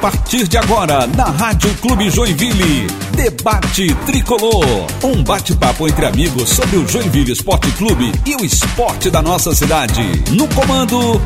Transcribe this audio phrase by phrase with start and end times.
[0.00, 4.64] partir de agora, na Rádio Clube Joinville, Debate Tricolor.
[5.02, 10.02] Um bate-papo entre amigos sobre o Joinville Esporte Clube e o esporte da nossa cidade.
[10.30, 11.20] No comando,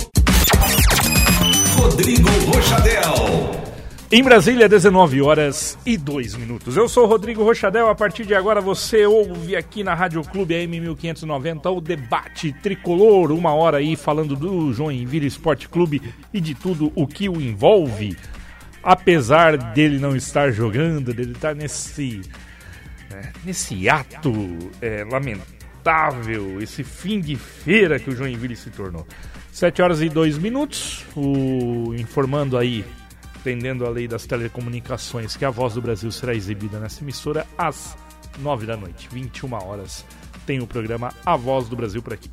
[1.77, 3.63] Rodrigo Rochadel.
[4.11, 6.77] Em Brasília, 19 horas e 2 minutos.
[6.77, 7.89] Eu sou Rodrigo Rochadel.
[7.89, 13.33] A partir de agora você ouve aqui na Rádio Clube AM 1590 o debate tricolor.
[13.33, 18.17] Uma hora aí falando do Joinville Esporte Clube e de tudo o que o envolve.
[18.83, 22.23] Apesar dele não estar jogando, dele estar nesse,
[23.11, 24.33] é, nesse ato
[24.81, 29.07] é, lamentável, esse fim de feira que o Joinville se tornou.
[29.53, 31.05] 7 horas e 2 minutos.
[31.15, 32.85] O, informando aí
[33.43, 37.97] atendendo a lei das telecomunicações, que a Voz do Brasil será exibida nessa emissora às
[38.39, 40.05] 9 da noite, 21 horas.
[40.47, 42.31] Tem o programa A Voz do Brasil por aqui.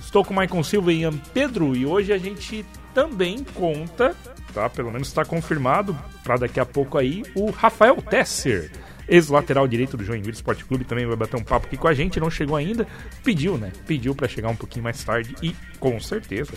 [0.00, 4.16] Estou com o Maicon Silva e Ian Pedro e hoje a gente também conta,
[4.56, 4.70] tá?
[4.70, 8.72] Pelo menos está confirmado para daqui a pouco aí o Rafael Tesser,
[9.06, 12.18] ex-lateral direito do Joinville Esporte Clube, também vai bater um papo aqui com a gente,
[12.18, 12.86] não chegou ainda,
[13.22, 13.70] pediu, né?
[13.86, 16.52] Pediu para chegar um pouquinho mais tarde e com certeza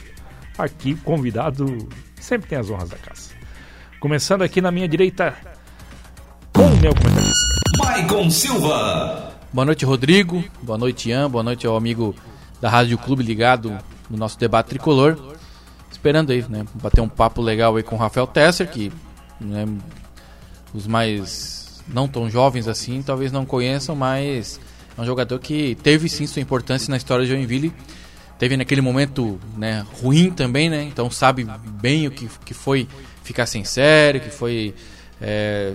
[0.57, 3.31] aqui convidado sempre tem as honras da casa.
[3.99, 5.35] Começando aqui na minha direita
[6.53, 7.59] com o meu comentarista.
[7.79, 9.33] Maicon Silva.
[9.51, 10.43] Boa noite, Rodrigo.
[10.61, 11.29] Boa noite, Ian.
[11.29, 12.15] Boa noite ao amigo
[12.61, 13.77] da Rádio Clube ligado
[14.09, 15.38] no nosso debate tricolor.
[15.99, 16.65] Esperando aí, né?
[16.75, 18.89] Bater um papo legal aí com o Rafael Tesser, que
[19.37, 19.67] né,
[20.73, 24.61] os mais não tão jovens assim talvez não conheçam, mas
[24.97, 27.73] é um jogador que teve sim sua importância na história de Joinville.
[28.37, 30.83] Teve naquele momento né, ruim também, né?
[30.83, 31.45] Então sabe
[31.81, 32.87] bem o que, que foi
[33.21, 34.73] ficar sem série, que foi
[35.21, 35.73] é,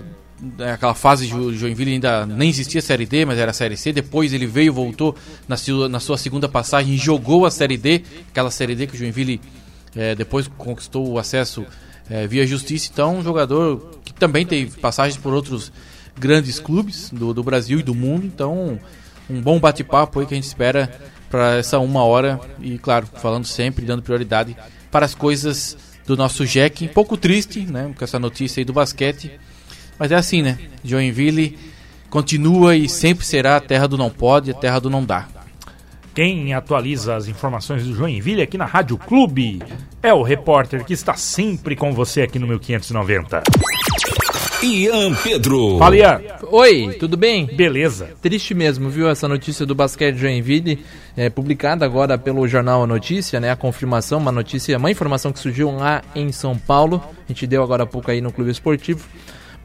[0.73, 3.93] aquela fase de Joinville ainda nem existia Série D, mas era Série C.
[3.93, 5.15] Depois ele veio, voltou
[5.47, 5.55] na,
[5.87, 9.39] na sua segunda passagem e jogou a Série D, aquela Série D que o Joinville
[9.95, 11.65] é, depois conquistou o acesso
[12.09, 12.89] é, via justiça.
[12.91, 15.71] Então, um jogador que também teve passagens por outros
[16.17, 18.25] grandes clubes do, do Brasil e do mundo.
[18.25, 18.79] Então,
[19.29, 20.99] um bom bate-papo aí que a gente espera
[21.29, 24.55] para essa uma hora e, claro, falando sempre, dando prioridade
[24.91, 26.85] para as coisas do nosso Jack.
[26.85, 29.31] Um pouco triste, né, com essa notícia aí do basquete.
[29.97, 30.59] Mas é assim, né?
[30.83, 31.57] Joinville
[32.09, 35.27] continua e sempre será a terra do não pode, a terra do não dá.
[36.15, 39.61] Quem atualiza as informações do Joinville aqui na Rádio Clube
[40.01, 43.43] é o repórter que está sempre com você aqui no 1590.
[44.63, 45.77] Ian Pedro.
[45.77, 46.21] Fala, Ian.
[46.49, 47.45] Oi, tudo bem?
[47.47, 48.11] Beleza.
[48.21, 50.85] Triste mesmo, viu, essa notícia do basquete Joinville,
[51.17, 53.51] é, publicada agora pelo jornal A Notícia, né?
[53.51, 57.03] A confirmação, uma notícia, uma informação que surgiu lá em São Paulo.
[57.25, 59.05] A gente deu agora há pouco aí no Clube Esportivo.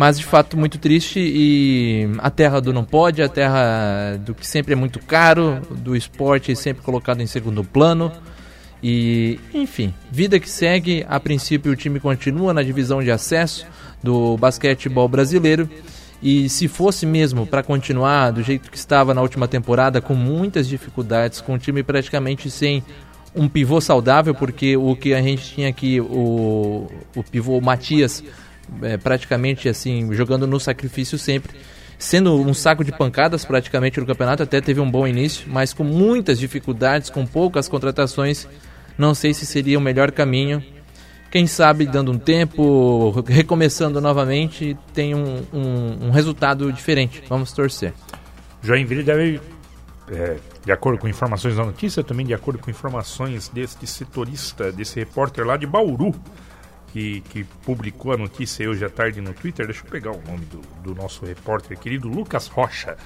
[0.00, 4.46] Mas de fato muito triste e a terra do não pode, a terra do que
[4.46, 8.10] sempre é muito caro, do esporte sempre colocado em segundo plano.
[8.82, 11.04] E, enfim, vida que segue.
[11.06, 13.66] A princípio, o time continua na divisão de acesso
[14.02, 15.68] do basquetebol brasileiro.
[16.22, 20.66] E se fosse mesmo para continuar do jeito que estava na última temporada, com muitas
[20.66, 22.82] dificuldades, com o time praticamente sem
[23.36, 28.24] um pivô saudável, porque o que a gente tinha aqui, o, o pivô Matias,
[28.82, 31.56] é, praticamente assim, jogando no sacrifício sempre,
[31.98, 35.84] sendo um saco de pancadas praticamente no campeonato, até teve um bom início, mas com
[35.84, 38.48] muitas dificuldades, com poucas contratações,
[38.96, 40.62] não sei se seria o melhor caminho
[41.30, 47.22] quem sabe dando um tempo, recomeçando novamente, tem um, um, um resultado diferente.
[47.28, 47.94] Vamos torcer.
[48.60, 49.40] Joinville deve,
[50.10, 54.98] é, de acordo com informações da notícia, também de acordo com informações desse setorista, desse
[54.98, 56.12] repórter lá de Bauru,
[56.92, 59.66] que, que publicou a notícia hoje à tarde no Twitter.
[59.66, 62.96] Deixa eu pegar o nome do, do nosso repórter querido, Lucas Rocha.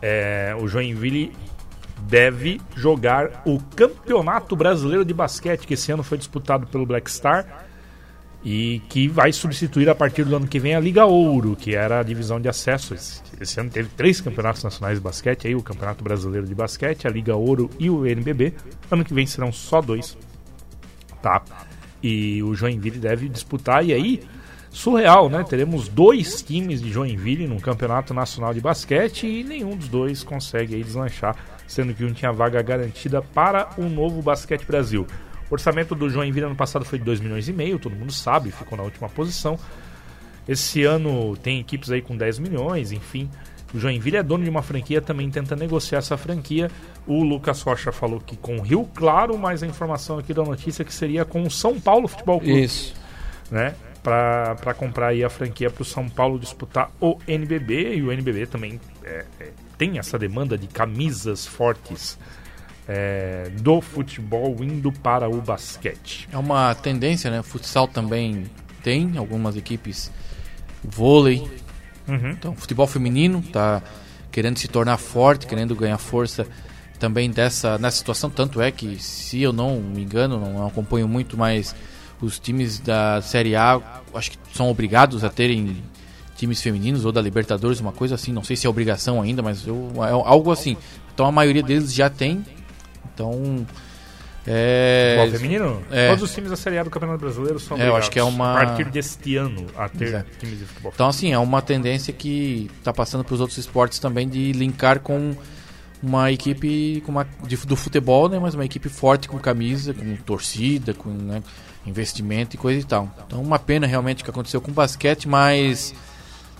[0.00, 1.32] É, o Joinville
[2.02, 7.66] deve jogar o Campeonato Brasileiro de Basquete, que esse ano foi disputado pelo Black Star
[8.44, 12.00] e que vai substituir a partir do ano que vem a Liga Ouro, que era
[12.00, 12.94] a divisão de acesso.
[12.94, 17.10] Esse, ano teve três campeonatos nacionais de basquete, aí o Campeonato Brasileiro de Basquete, a
[17.10, 18.54] Liga Ouro e o NBB.
[18.90, 20.16] Ano que vem serão só dois,
[21.20, 21.42] tá?
[22.02, 24.22] E o Joinville deve disputar e aí
[24.70, 25.42] surreal, né?
[25.42, 30.74] Teremos dois times de Joinville no Campeonato Nacional de Basquete e nenhum dos dois consegue
[30.74, 31.34] aí deslanchar,
[31.66, 35.06] sendo que um tinha vaga garantida para o novo Basquete Brasil.
[35.50, 38.50] O orçamento do Joinville ano passado foi de 2 milhões e meio, todo mundo sabe,
[38.50, 39.58] ficou na última posição.
[40.46, 43.30] Esse ano tem equipes aí com 10 milhões, enfim.
[43.74, 46.70] O Joinville é dono de uma franquia, também tenta negociar essa franquia.
[47.06, 50.82] O Lucas Rocha falou que com o Rio Claro, mas a informação aqui da notícia
[50.82, 52.62] é que seria com o São Paulo Futebol Clube.
[52.62, 52.94] Isso.
[53.50, 53.74] Né?
[54.02, 57.96] Para comprar aí a franquia para o São Paulo disputar o NBB.
[57.96, 62.16] E o NBB também é, é, tem essa demanda de camisas fortes
[62.88, 66.28] é, do futebol indo para o basquete.
[66.32, 67.40] É uma tendência, né?
[67.40, 68.44] O futsal também
[68.82, 70.12] tem algumas equipes
[70.84, 71.44] vôlei,
[72.08, 72.30] Uhum.
[72.30, 73.82] então futebol feminino tá
[74.30, 76.46] querendo se tornar forte, querendo ganhar força
[76.98, 78.30] também dessa nessa situação.
[78.30, 81.74] Tanto é que, se eu não me engano, não acompanho muito, mas
[82.20, 83.80] os times da Série A
[84.14, 85.82] acho que são obrigados a terem
[86.36, 88.32] times femininos ou da Libertadores, uma coisa assim.
[88.32, 90.76] Não sei se é obrigação ainda, mas eu, é algo assim.
[91.14, 92.44] Então a maioria deles já tem.
[93.12, 93.66] Então.
[94.46, 95.82] É, Futebol feminino?
[95.90, 96.08] é.
[96.10, 98.22] Todos os times da Série A do Campeonato Brasileiro são É, eu acho que é
[98.22, 100.26] uma- A partir deste ano a ter Exato.
[100.38, 103.98] times de futebol Então, assim, é uma tendência que está passando para os outros esportes
[103.98, 105.34] também de linkar com
[106.02, 108.38] uma equipe com uma, de- do futebol, né?
[108.38, 111.42] Mas uma equipe forte com camisa, com torcida, com né,
[111.84, 113.10] investimento e coisa e tal.
[113.26, 115.92] Então, uma pena realmente o que aconteceu com o basquete, mas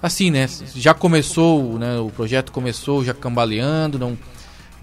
[0.02, 0.48] assim, né?
[0.74, 1.98] Já começou, né?
[2.00, 4.18] O projeto começou já cambaleando, não,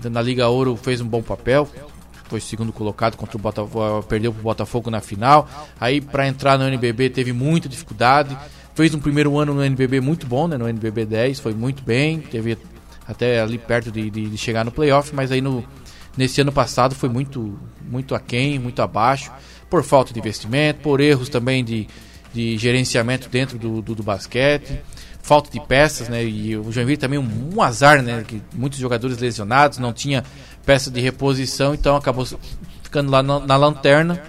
[0.09, 1.67] na Liga Ouro fez um bom papel,
[2.25, 5.47] foi segundo colocado contra o Botafogo, perdeu para o Botafogo na final.
[5.79, 8.37] Aí para entrar no NBB teve muita dificuldade.
[8.75, 10.57] Fez um primeiro ano no NBB muito bom, né?
[10.57, 12.57] No NBB 10 foi muito bem, teve
[13.07, 15.63] até ali perto de, de, de chegar no playoff, mas aí no
[16.17, 17.59] nesse ano passado foi muito
[17.89, 19.31] muito aquém, muito abaixo,
[19.69, 21.87] por falta de investimento, por erros também de,
[22.33, 24.81] de gerenciamento dentro do, do, do basquete
[25.23, 26.23] falta de peças, né?
[26.23, 28.23] E o Joinville também um, um azar, né?
[28.27, 30.23] Que muitos jogadores lesionados, não tinha
[30.65, 32.25] peça de reposição, então acabou
[32.81, 34.21] ficando lá na, na lanterna.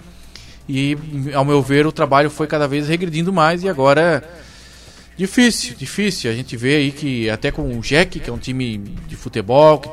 [0.67, 0.97] E,
[1.33, 4.23] ao meu ver, o trabalho foi cada vez regredindo mais e agora
[5.15, 6.31] difícil, difícil.
[6.31, 9.79] A gente vê aí que até com o Jack, que é um time de futebol,
[9.79, 9.89] que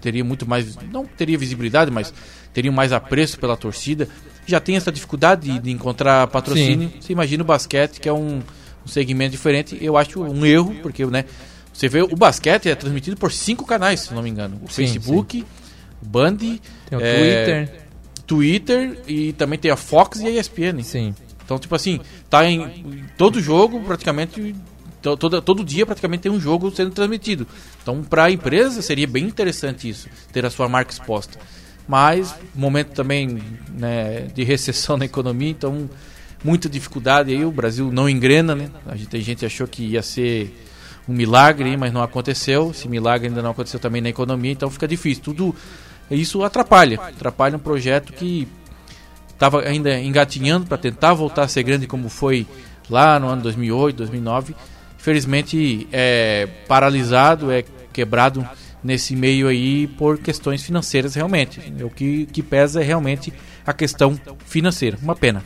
[0.00, 2.14] teria muito mais, não teria visibilidade, mas
[2.52, 4.08] teria mais apreço pela torcida,
[4.46, 6.92] já tem essa dificuldade de, encontrar patrocínio.
[7.00, 8.42] Você imagina o basquete, que é um,
[8.84, 11.24] um segmento diferente, eu acho um erro, porque né,
[11.72, 14.60] você vê o basquete é transmitido por cinco canais, se não me engano.
[14.62, 15.61] O Sim, Facebook, o
[16.02, 16.58] Band, Tem
[16.92, 17.82] o é, Twitter.
[18.26, 20.82] Twitter e também tem a Fox e a ESPN.
[20.82, 21.14] Sim.
[21.44, 22.00] Então, tipo assim,
[22.30, 24.54] tá em todo jogo praticamente
[25.02, 27.46] to- todo, todo dia praticamente tem um jogo sendo transmitido.
[27.82, 31.38] Então, para a empresa seria bem interessante isso, ter a sua marca exposta.
[31.86, 33.42] Mas momento também
[33.76, 35.90] né, de recessão na economia, então
[36.44, 38.70] muita dificuldade aí, o Brasil não engrena, né?
[38.86, 40.56] A gente, tem gente achou que ia ser
[41.08, 42.70] um milagre, mas não aconteceu.
[42.70, 45.22] Esse milagre ainda não aconteceu também na economia, então fica difícil.
[45.24, 45.54] Tudo
[46.14, 48.48] isso atrapalha, atrapalha um projeto que
[49.32, 52.46] estava ainda engatinhando para tentar voltar a ser grande como foi
[52.88, 54.54] lá no ano 2008, 2009.
[54.98, 58.48] Infelizmente é paralisado, é quebrado
[58.82, 61.60] nesse meio aí por questões financeiras realmente.
[61.82, 63.32] O que, que pesa é realmente
[63.66, 64.98] a questão financeira.
[65.02, 65.42] Uma pena.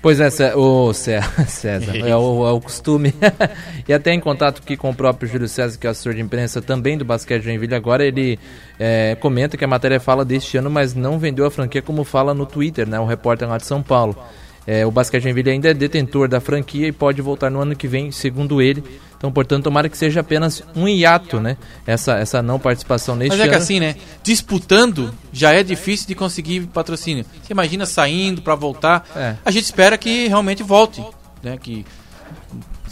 [0.00, 3.12] Pois é, Cé- o Cé- César, é o, é o costume.
[3.88, 6.62] e até em contato aqui com o próprio Júlio César, que é assessor de imprensa
[6.62, 8.38] também do Basquete Joinville, agora ele
[8.78, 12.32] é, comenta que a matéria fala deste ano, mas não vendeu a franquia como fala
[12.32, 13.00] no Twitter, né?
[13.00, 14.16] O repórter lá de São Paulo.
[14.70, 17.88] É, o Basquete Joinville ainda é detentor da franquia e pode voltar no ano que
[17.88, 18.84] vem, segundo ele.
[19.16, 21.56] Então, portanto, tomara que seja apenas um hiato, né?
[21.86, 23.62] Essa, essa não participação neste Mas é que ano.
[23.62, 23.96] assim, né?
[24.22, 27.24] Disputando já é difícil de conseguir patrocínio.
[27.42, 29.08] Você imagina saindo para voltar.
[29.16, 29.36] É.
[29.42, 31.02] A gente espera que realmente volte,
[31.42, 31.56] né?
[31.56, 31.86] Que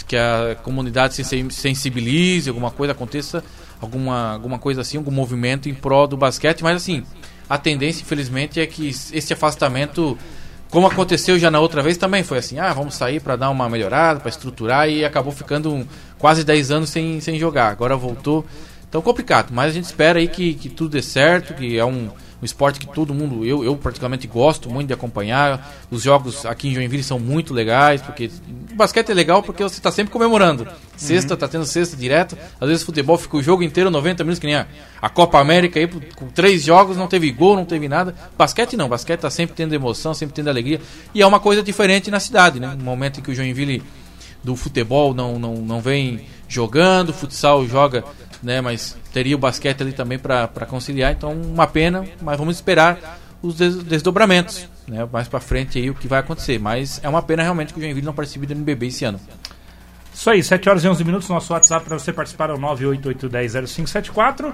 [0.08, 3.44] que a comunidade se sen- sensibilize, alguma coisa aconteça,
[3.80, 7.02] alguma alguma coisa assim, algum movimento em prol do basquete, mas assim,
[7.50, 10.16] a tendência infelizmente é que esse afastamento
[10.76, 13.66] como aconteceu já na outra vez também foi assim, ah, vamos sair para dar uma
[13.66, 15.86] melhorada, para estruturar e acabou ficando um-
[16.18, 17.70] quase 10 anos sem, sem jogar.
[17.70, 18.44] Agora voltou.
[18.88, 22.08] Então complicado, mas a gente espera aí que, que tudo dê certo, que é um,
[22.40, 25.74] um esporte que todo mundo, eu, eu particularmente gosto muito de acompanhar.
[25.90, 28.30] Os jogos aqui em Joinville são muito legais, porque
[28.70, 30.66] o basquete é legal porque você está sempre comemorando.
[30.96, 32.36] Sexta, tá tendo sexta direto.
[32.60, 34.66] Às vezes futebol fica o jogo inteiro 90 minutos, que nem a,
[35.00, 38.14] a Copa América aí, com três jogos, não teve gol, não teve nada.
[38.36, 40.80] Basquete não, basquete tá sempre tendo emoção, sempre tendo alegria.
[41.14, 42.74] E é uma coisa diferente na cidade, né?
[42.78, 43.82] No momento em que o Joinville
[44.44, 48.04] do futebol não, não, não vem jogando, o futsal joga,
[48.42, 48.60] né?
[48.60, 51.12] Mas teria o basquete ali também para conciliar.
[51.12, 55.06] Então, uma pena, mas vamos esperar os des- desdobramentos, né?
[55.12, 56.58] Mais para frente aí o que vai acontecer.
[56.58, 59.20] Mas é uma pena realmente que o Joinville não participe do NBB esse ano.
[60.14, 61.28] Isso aí, 7 horas e 11 minutos.
[61.28, 64.52] Nosso WhatsApp para você participar é o 988100574.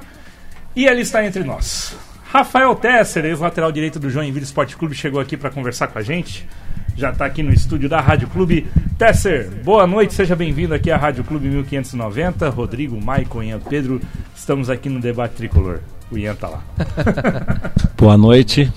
[0.74, 1.94] E ele está entre nós.
[2.32, 6.48] Rafael Tesser, ex-lateral direito do Joinville Esporte Clube, chegou aqui para conversar com a gente.
[6.96, 8.66] Já está aqui no estúdio da Rádio Clube.
[9.02, 12.48] Tesser, boa noite, seja bem-vindo aqui à Rádio Clube 1590.
[12.50, 14.00] Rodrigo, Maicon, Ian, Pedro,
[14.32, 15.80] estamos aqui no debate tricolor.
[16.08, 16.62] O Ian tá lá.
[17.98, 18.72] Boa noite.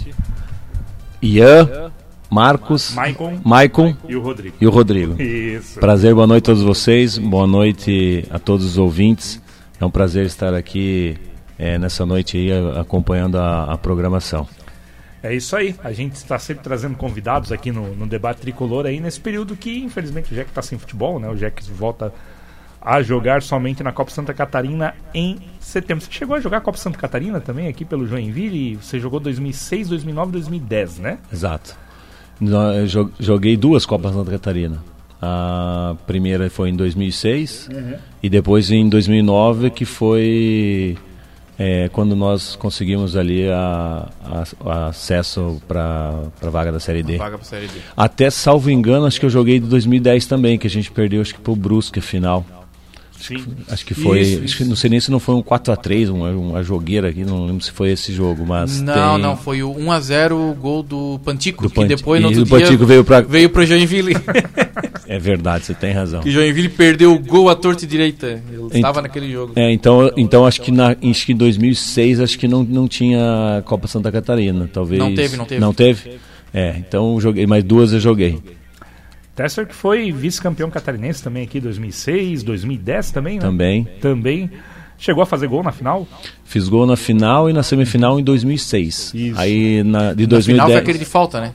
[1.22, 1.91] Ian,
[2.27, 4.55] Marcos, Maicon Maicon e o Rodrigo.
[4.60, 5.22] e o Rodrigo.
[5.22, 5.79] Isso.
[5.79, 9.39] Prazer, boa noite a todos vocês, boa noite a todos os ouvintes.
[9.79, 11.17] É um prazer estar aqui
[11.60, 14.48] eh, nessa noite aí acompanhando a, a programação.
[15.25, 15.75] É isso aí.
[15.84, 19.79] A gente está sempre trazendo convidados aqui no, no debate tricolor aí nesse período que,
[19.79, 21.27] infelizmente, o Jack está sem futebol, né?
[21.27, 22.13] O Jack volta
[22.79, 26.05] a jogar somente na Copa Santa Catarina em setembro.
[26.05, 28.75] Você chegou a jogar a Copa Santa Catarina também aqui pelo Joinville?
[28.75, 31.17] Você jogou 2006, 2009 2010, né?
[31.34, 31.75] Exato.
[32.39, 34.84] Eu joguei duas Copas Santa Catarina.
[35.20, 37.96] A primeira foi em 2006 uhum.
[38.22, 40.96] e depois em 2009 que foi
[41.57, 47.17] é, quando nós conseguimos ali a, a, a acesso para a vaga da Série D.
[47.17, 47.79] Vaga série D.
[47.95, 51.33] Até salvo engano, acho que eu joguei de 2010 também, que a gente perdeu acho
[51.33, 52.45] que pro Brusque final.
[53.19, 53.43] Sim.
[53.69, 54.22] Acho que foi.
[54.22, 57.24] Isso, acho que, não sei nem se não foi um 4x3, uma, uma jogueira aqui,
[57.24, 58.81] não lembro se foi esse jogo, mas.
[58.81, 59.22] Não, tem...
[59.22, 62.86] não, foi o 1x0 gol do Pantico, do que depois no outro outro o Pantico
[62.86, 64.13] veio para veio Joinville.
[65.07, 66.22] é verdade, você tem razão.
[66.22, 68.41] Que Joinville perdeu o gol à torta e direita.
[68.51, 69.53] Ele estava naquele jogo.
[69.55, 73.63] É, então, então acho que na, acho que em 2006 acho que não, não tinha
[73.65, 75.00] Copa Santa Catarina, talvez.
[75.00, 75.62] Não teve, não teve.
[75.62, 76.19] Não teve?
[76.53, 78.39] É, então joguei, mais duas eu joguei.
[79.35, 83.41] Tesser que foi vice-campeão catarinense também aqui 2006, 2010 também, né?
[83.41, 83.87] Também.
[84.01, 84.49] Também.
[84.97, 86.07] Chegou a fazer gol na final?
[86.45, 89.11] Fiz gol na final e na semifinal em 2006.
[89.13, 89.39] Isso.
[89.39, 90.47] Aí na de 2010.
[90.47, 91.51] Na final foi aquele de falta, né?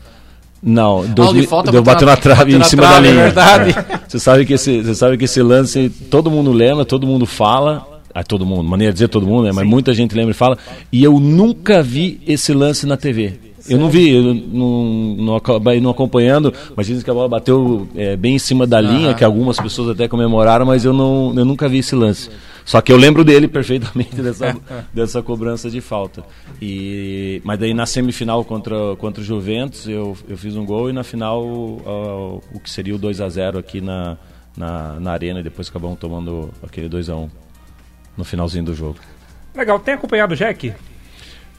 [0.63, 3.21] Não, dois, de falta, deu bateu na, trave em cima trave, da linha.
[3.23, 3.75] É verdade.
[4.07, 8.03] você sabe que esse, você sabe que esse lance todo mundo lembra, todo mundo fala,
[8.15, 9.53] a todo mundo, maneira de dizer todo mundo, né?
[9.53, 9.71] Mas Sim.
[9.71, 10.59] muita gente lembra e fala.
[10.93, 13.50] E eu nunca vi esse lance na TV.
[13.69, 17.89] Eu não vi, eu não, não acabei não acompanhando, mas dizem que a bola bateu
[17.95, 21.45] é, bem em cima da linha, que algumas pessoas até comemoraram, mas eu, não, eu
[21.45, 22.31] nunca vi esse lance.
[22.65, 24.57] Só que eu lembro dele perfeitamente dessa,
[24.95, 26.25] dessa cobrança de falta.
[26.61, 30.93] E, mas daí na semifinal contra, contra o Juventus eu, eu fiz um gol e
[30.93, 34.17] na final uh, o que seria o 2 a 0 aqui na,
[34.57, 37.31] na, na arena e depois acabamos tomando aquele 2 a 1
[38.17, 38.99] no finalzinho do jogo.
[39.55, 40.73] Legal, tem acompanhado o Jack?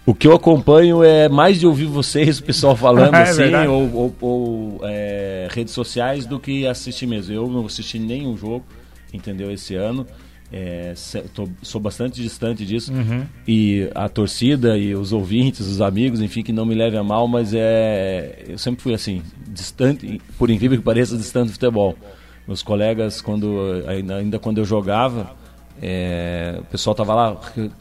[0.06, 3.94] O que eu acompanho é mais de ouvir vocês, o pessoal falando é assim, ou,
[3.94, 7.34] ou, ou é, redes sociais, do que assistir mesmo.
[7.34, 8.66] Eu não assisti nenhum jogo,
[9.14, 10.08] entendeu, esse ano.
[10.54, 10.94] É,
[11.34, 12.92] tô, sou bastante distante disso.
[12.92, 13.26] Uhum.
[13.48, 17.28] E a torcida e os ouvintes, os amigos, enfim, que não me levem a mal,
[17.28, 18.44] mas é.
[18.48, 21.96] Eu sempre fui assim, distante, por incrível que pareça, distante do futebol.
[22.48, 25.32] Meus colegas, quando ainda, ainda quando eu jogava,
[25.82, 27.38] é, o pessoal estava lá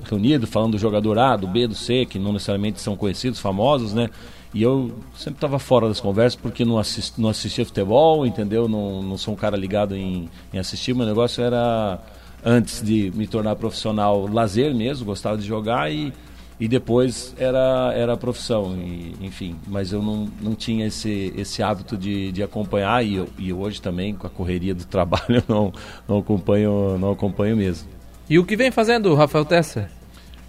[0.09, 3.93] reunido falando do jogador A, do B, do C, que não necessariamente são conhecidos, famosos,
[3.93, 4.09] né?
[4.55, 8.67] E eu sempre estava fora das conversas porque não, assist, não assistia futebol, entendeu?
[8.67, 10.95] Não, não sou um cara ligado em, em assistir.
[10.95, 12.01] Meu negócio era,
[12.45, 16.13] antes de me tornar profissional, lazer mesmo, gostava de jogar e,
[16.61, 18.77] e depois era, era a profissão.
[18.77, 23.29] E, enfim, mas eu não, não tinha esse, esse hábito de, de acompanhar e, eu,
[23.39, 25.73] e hoje também, com a correria do trabalho, eu não,
[26.07, 27.89] não, acompanho, não acompanho mesmo.
[28.29, 29.91] E o que vem fazendo, Rafael Tessa?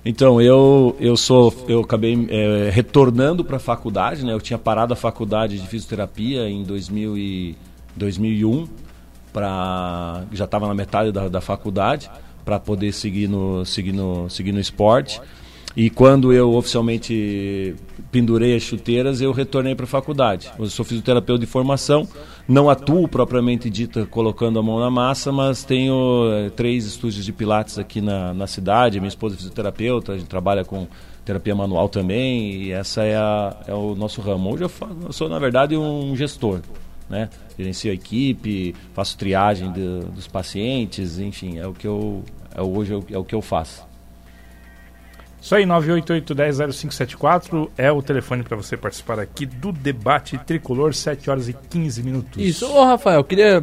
[0.03, 4.33] Então, eu, eu sou eu acabei é, retornando para a faculdade, né?
[4.33, 7.55] Eu tinha parado a faculdade de fisioterapia em 2000 e,
[7.95, 8.67] 2001,
[9.31, 12.09] pra, já estava na metade da, da faculdade,
[12.43, 15.21] para poder seguir no, seguir, no, seguir no esporte.
[15.75, 17.75] E quando eu oficialmente
[18.11, 20.51] pendurei as chuteiras, eu retornei para a faculdade.
[20.59, 22.07] Eu sou fisioterapeuta de formação,
[22.47, 27.31] não atuo propriamente dita colocando a mão na massa, mas tenho é, três estúdios de
[27.31, 28.99] pilates aqui na, na cidade.
[28.99, 30.87] Minha esposa é fisioterapeuta, a gente trabalha com
[31.23, 34.53] terapia manual também, e essa é, a, é o nosso ramo.
[34.53, 36.61] Hoje eu, faço, eu sou, na verdade, um gestor.
[37.09, 37.29] Né?
[37.57, 42.23] Gerencio a equipe, faço triagem de, dos pacientes, enfim, é o que eu
[42.55, 43.90] é, hoje é o que eu faço.
[45.41, 51.49] Isso aí, 988-100574 é o telefone para você participar aqui do debate tricolor, 7 horas
[51.49, 52.39] e 15 minutos.
[52.41, 53.59] Isso, ô Rafael, queria.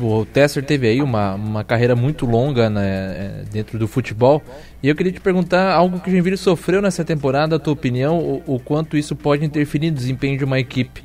[0.00, 4.42] O Tesser teve aí uma, uma carreira muito longa né, é, dentro do futebol
[4.82, 8.18] e eu queria te perguntar algo que o Joinville sofreu nessa temporada, a tua opinião,
[8.18, 11.04] o, o quanto isso pode interferir no desempenho de uma equipe.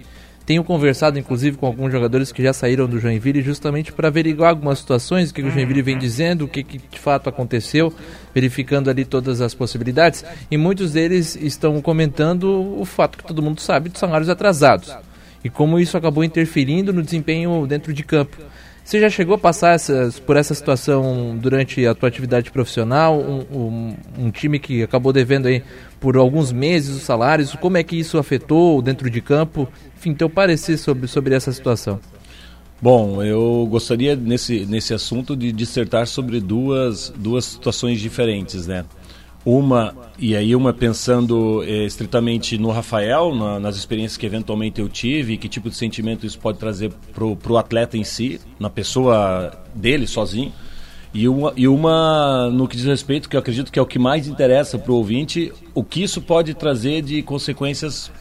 [0.51, 4.79] Tenho conversado, inclusive, com alguns jogadores que já saíram do Joinville justamente para averiguar algumas
[4.79, 7.93] situações, o que o Joinville vem dizendo, o que, que, de fato aconteceu,
[8.35, 10.25] verificando ali todas as possibilidades.
[10.51, 14.93] E muitos deles estão comentando o fato que todo mundo sabe dos salários atrasados
[15.41, 18.35] e como isso acabou interferindo no desempenho dentro de campo.
[18.83, 23.17] Você já chegou a passar essas, por essa situação durante a tua atividade profissional?
[23.17, 25.63] Um, um, um, time que acabou devendo aí
[25.99, 29.69] por alguns meses os salários, como é que isso afetou dentro de campo?
[30.01, 31.99] Enfim, teu parecer sobre, sobre essa situação.
[32.81, 38.83] Bom, eu gostaria nesse, nesse assunto de dissertar sobre duas, duas situações diferentes, né?
[39.45, 44.89] Uma, e aí uma pensando eh, estritamente no Rafael, na, nas experiências que eventualmente eu
[44.89, 49.51] tive, que tipo de sentimento isso pode trazer para o atleta em si, na pessoa
[49.75, 50.51] dele sozinho.
[51.13, 53.99] E uma, e uma, no que diz respeito, que eu acredito que é o que
[53.99, 58.11] mais interessa para o ouvinte, o que isso pode trazer de consequências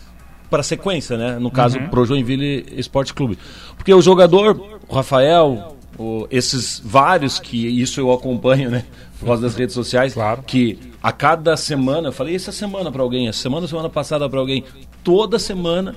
[0.51, 1.39] para a sequência, né?
[1.39, 1.89] No caso, uhum.
[1.89, 3.39] pro Joinville Esporte Clube.
[3.77, 8.85] Porque o jogador, o Rafael, o, esses vários que isso eu acompanho, né?
[9.19, 10.43] Por causa das redes sociais, claro.
[10.47, 14.41] que a cada semana, eu falei essa semana para alguém, essa semana, semana passada para
[14.41, 14.65] alguém,
[15.05, 15.95] toda semana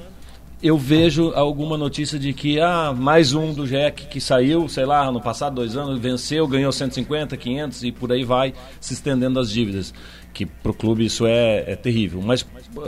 [0.64, 5.12] eu vejo alguma notícia de que ah, mais um do Jack que saiu, sei lá,
[5.12, 9.50] no passado dois anos, venceu, ganhou 150, 500 e por aí vai se estendendo as
[9.50, 9.94] dívidas.
[10.34, 12.22] Que para o clube isso é, é terrível.
[12.22, 12.44] Mas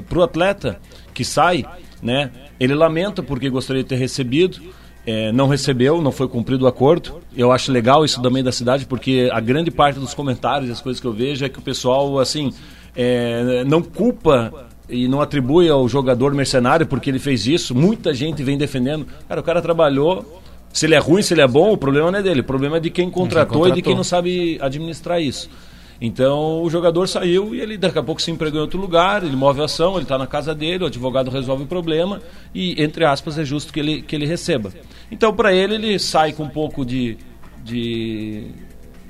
[0.07, 0.79] para o atleta
[1.15, 1.65] que sai,
[2.03, 2.29] né,
[2.59, 4.59] ele lamenta porque gostaria de ter recebido,
[5.07, 7.21] é, não recebeu, não foi cumprido o acordo.
[7.35, 10.81] Eu acho legal isso também da cidade, porque a grande parte dos comentários e as
[10.81, 12.51] coisas que eu vejo é que o pessoal, assim,
[12.95, 17.75] é, não culpa e não atribui ao jogador mercenário porque ele fez isso.
[17.75, 19.07] Muita gente vem defendendo.
[19.27, 20.41] Cara, o cara trabalhou.
[20.73, 22.41] Se ele é ruim, se ele é bom, o problema não é dele.
[22.41, 23.77] O problema é de quem contratou, contratou.
[23.77, 25.49] e de quem não sabe administrar isso.
[25.99, 29.35] Então o jogador saiu e ele daqui a pouco se empregou em outro lugar, ele
[29.35, 32.21] move a ação, ele está na casa dele, o advogado resolve o problema
[32.53, 34.73] e, entre aspas, é justo que ele, que ele receba.
[35.09, 37.17] Então, para ele, ele sai com um pouco de,
[37.63, 38.51] de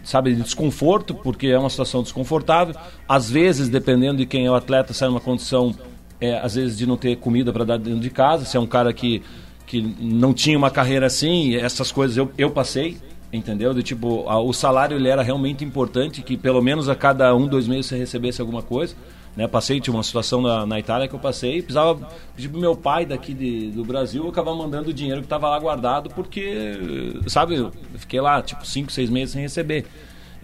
[0.06, 2.75] sabe, de desconforto, porque é uma situação desconfortável.
[3.10, 5.75] Às vezes, dependendo de quem é o atleta, sai numa condição,
[6.22, 8.46] é, às vezes, de não ter comida para dar dentro de casa.
[8.46, 9.24] Se é um cara que,
[9.65, 12.98] que não tinha uma carreira assim, essas coisas eu, eu passei,
[13.36, 13.74] entendeu?
[13.74, 17.48] De tipo, a, o salário ele era realmente importante, que pelo menos a cada um,
[17.48, 18.96] dois meses você recebesse alguma coisa.
[19.36, 22.74] Né, passei, tinha uma situação na, na Itália que eu passei, precisava pedir pro meu
[22.74, 27.20] pai daqui de, do Brasil, eu acabava mandando o dinheiro que estava lá guardado, porque,
[27.27, 29.86] sabe, eu fiquei lá, tipo, cinco, seis meses sem receber.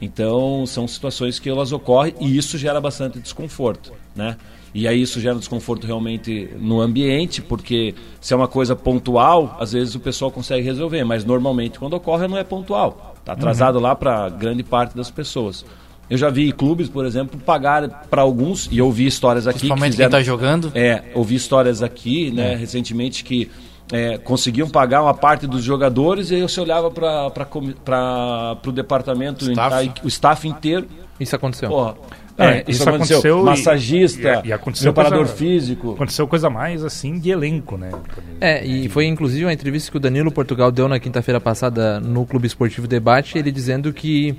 [0.01, 4.35] Então, são situações que elas ocorrem e isso gera bastante desconforto, né?
[4.73, 9.73] E aí isso gera desconforto realmente no ambiente, porque se é uma coisa pontual, às
[9.73, 13.15] vezes o pessoal consegue resolver, mas normalmente quando ocorre não é pontual.
[13.19, 13.81] Está atrasado uhum.
[13.81, 15.65] lá para grande parte das pessoas.
[16.09, 19.59] Eu já vi clubes, por exemplo, pagar para alguns, e ouvi histórias aqui.
[19.59, 20.71] Principalmente que fizeram, quem está jogando?
[20.75, 22.55] É, ouvi histórias aqui, né, é.
[22.55, 23.49] recentemente, que
[23.91, 29.91] é, conseguiam pagar uma parte dos jogadores e aí você olhava para o departamento, staff.
[30.03, 30.87] o staff inteiro.
[31.19, 31.69] Isso aconteceu.
[31.69, 31.95] Porra,
[32.37, 33.17] é, isso, isso, aconteceu.
[33.17, 35.91] aconteceu Massagista, e, e aconteceu preparador coisa, físico.
[35.91, 37.91] Aconteceu coisa mais assim de elenco, né?
[38.39, 42.25] É, e foi inclusive uma entrevista que o Danilo Portugal deu na quinta-feira passada no
[42.25, 44.35] Clube Esportivo Debate, ele dizendo que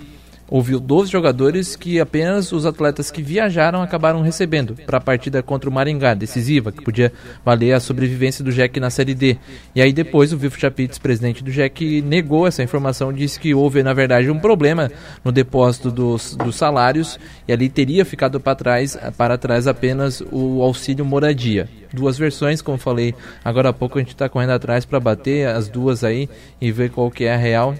[0.53, 5.71] ouviu 12 jogadores que apenas os atletas que viajaram acabaram recebendo para a partida contra
[5.71, 7.11] o Maringá, decisiva, que podia
[7.43, 9.39] valer a sobrevivência do Jack na Série D.
[9.75, 13.83] E aí depois o Vifo Chapites, presidente do Jack, negou essa informação, disse que houve,
[13.83, 14.93] na verdade, um problema
[15.25, 20.61] no depósito dos, dos salários e ali teria ficado para trás, para trás apenas o
[20.61, 21.67] auxílio moradia.
[21.95, 25.71] Duas versões, como falei agora há pouco, a gente está correndo atrás para bater as
[25.71, 26.29] duas aí
[26.61, 27.75] e ver qual que é a real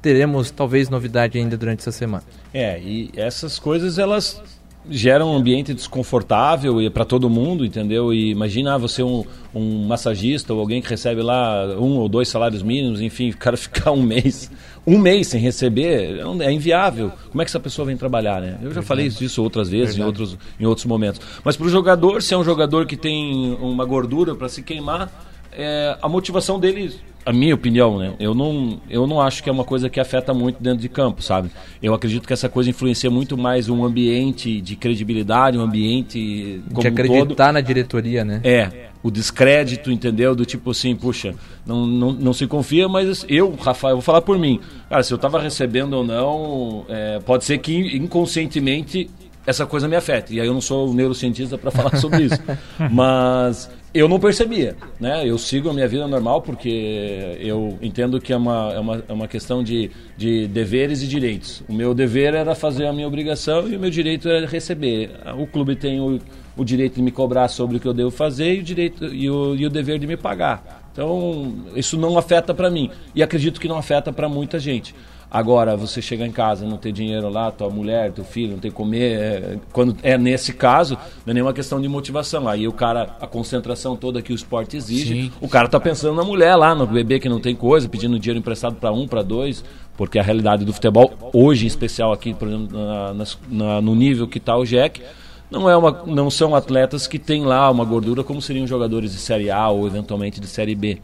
[0.00, 2.24] teremos talvez novidade ainda durante essa semana.
[2.52, 4.40] É, e essas coisas elas
[4.88, 8.14] geram um ambiente desconfortável e para todo mundo, entendeu?
[8.14, 12.28] E imagina ah, você um, um massagista ou alguém que recebe lá um ou dois
[12.28, 14.50] salários mínimos, enfim, o cara ficar um mês,
[14.86, 17.12] um mês sem receber, é, é inviável.
[17.30, 18.58] Como é que essa pessoa vem trabalhar, né?
[18.62, 21.20] Eu já falei disso outras vezes em outros, em outros momentos.
[21.44, 25.10] Mas para o jogador, se é um jogador que tem uma gordura para se queimar,
[25.52, 28.14] é, a motivação dele a minha opinião, né?
[28.18, 31.22] Eu não, eu não acho que é uma coisa que afeta muito dentro de campo,
[31.22, 31.50] sabe?
[31.82, 36.80] Eu acredito que essa coisa influencia muito mais um ambiente de credibilidade, um ambiente como
[36.80, 37.52] de acreditar um todo.
[37.52, 38.40] na diretoria, né?
[38.42, 40.34] É, o descrédito, entendeu?
[40.34, 41.34] Do tipo assim, puxa,
[41.66, 44.60] não, não, não se confia, mas eu, Rafael, vou falar por mim.
[44.88, 49.10] Cara, se eu estava recebendo ou não, é, pode ser que inconscientemente
[49.46, 50.34] essa coisa me afete.
[50.34, 52.38] E aí eu não sou neurocientista para falar sobre isso.
[52.90, 55.28] Mas eu não percebia, né?
[55.28, 59.12] Eu sigo a minha vida normal porque eu entendo que é uma, é uma, é
[59.12, 61.62] uma questão de, de deveres e direitos.
[61.68, 65.10] O meu dever era fazer a minha obrigação e o meu direito era receber.
[65.36, 66.20] O clube tem o,
[66.56, 69.28] o direito de me cobrar sobre o que eu devo fazer e o, direito, e
[69.28, 70.80] o, e o dever de me pagar.
[70.92, 72.90] Então, isso não afeta para mim.
[73.14, 74.94] E acredito que não afeta para muita gente.
[75.30, 78.72] Agora, você chegar em casa, não ter dinheiro lá, tua mulher, teu filho, não ter
[78.72, 79.12] comer.
[79.12, 82.48] É, quando é nesse caso, não é nenhuma questão de motivação.
[82.48, 85.32] Aí o cara, a concentração toda que o esporte exige, Sim.
[85.40, 88.40] o cara tá pensando na mulher lá, no bebê que não tem coisa, pedindo dinheiro
[88.40, 89.64] emprestado para um, para dois,
[89.96, 93.14] porque a realidade do futebol, hoje em especial aqui, por exemplo, na,
[93.48, 95.00] na, no nível que está o Jack,
[95.48, 99.18] não, é uma, não são atletas que têm lá uma gordura como seriam jogadores de
[99.18, 100.98] Série A ou eventualmente de Série B,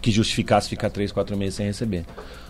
[0.00, 2.06] que justificasse ficar três, quatro meses sem receber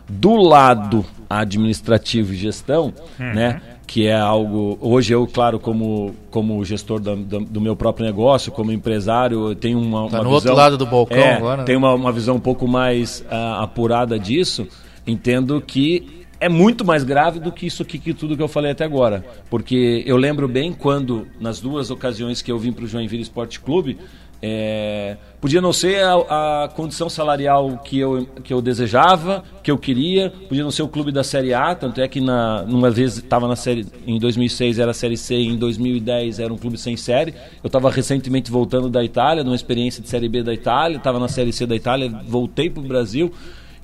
[0.08, 3.34] do lado administrativo e gestão, uhum.
[3.34, 3.60] né?
[3.86, 4.78] Que é algo.
[4.80, 9.78] Hoje eu, claro, como, como gestor do, do, do meu próprio negócio, como empresário, tenho
[9.78, 11.56] uma, tá uma no visão, outro lado do balcão é, agora.
[11.58, 11.64] Né?
[11.64, 14.66] Tenho uma, uma visão um pouco mais uh, apurada disso.
[15.06, 18.72] Entendo que é muito mais grave do que isso aqui, que tudo que eu falei
[18.72, 19.24] até agora.
[19.48, 23.60] Porque eu lembro bem quando, nas duas ocasiões que eu vim para o Joinville Esporte
[23.60, 23.98] Clube,
[24.46, 29.78] é, podia não ser a, a, condição salarial que eu, que eu desejava, que eu
[29.78, 33.16] queria, podia não ser o clube da Série A, tanto é que na, numa vez
[33.16, 36.94] estava na série, em 2006 era a Série C, em 2010 era um clube sem
[36.94, 37.32] série.
[37.62, 41.28] Eu estava recentemente voltando da Itália, numa experiência de Série B da Itália, estava na
[41.28, 43.32] Série C da Itália, voltei para o Brasil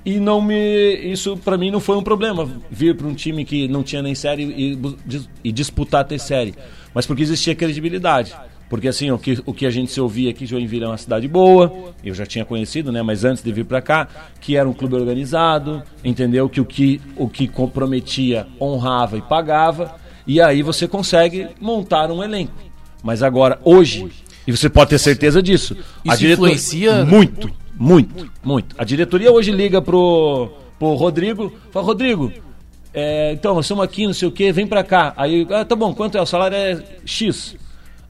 [0.05, 3.67] e não me isso para mim não foi um problema vir para um time que
[3.67, 4.79] não tinha nem série e,
[5.43, 6.55] e disputar ter série,
[6.95, 8.35] mas porque existia credibilidade.
[8.71, 11.27] Porque assim, o que, o que a gente se ouvia aqui, Joinville é uma cidade
[11.27, 13.03] boa, eu já tinha conhecido, né?
[13.03, 14.07] Mas antes de vir para cá,
[14.41, 16.49] que era um clube organizado, entendeu?
[16.49, 22.23] Que o que, o que comprometia honrava e pagava, e aí você consegue montar um
[22.23, 22.53] elenco.
[23.03, 24.09] Mas agora, hoje,
[24.47, 28.77] e você pode ter certeza disso, Isso a diretoria, influencia muito, muito, muito.
[28.79, 32.33] A diretoria hoje liga pro, pro Rodrigo, fala, Rodrigo,
[32.95, 35.13] é, então, nós estamos aqui, não sei o que, vem para cá.
[35.17, 36.23] Aí, ah, tá bom, quanto é?
[36.23, 37.57] O salário é X.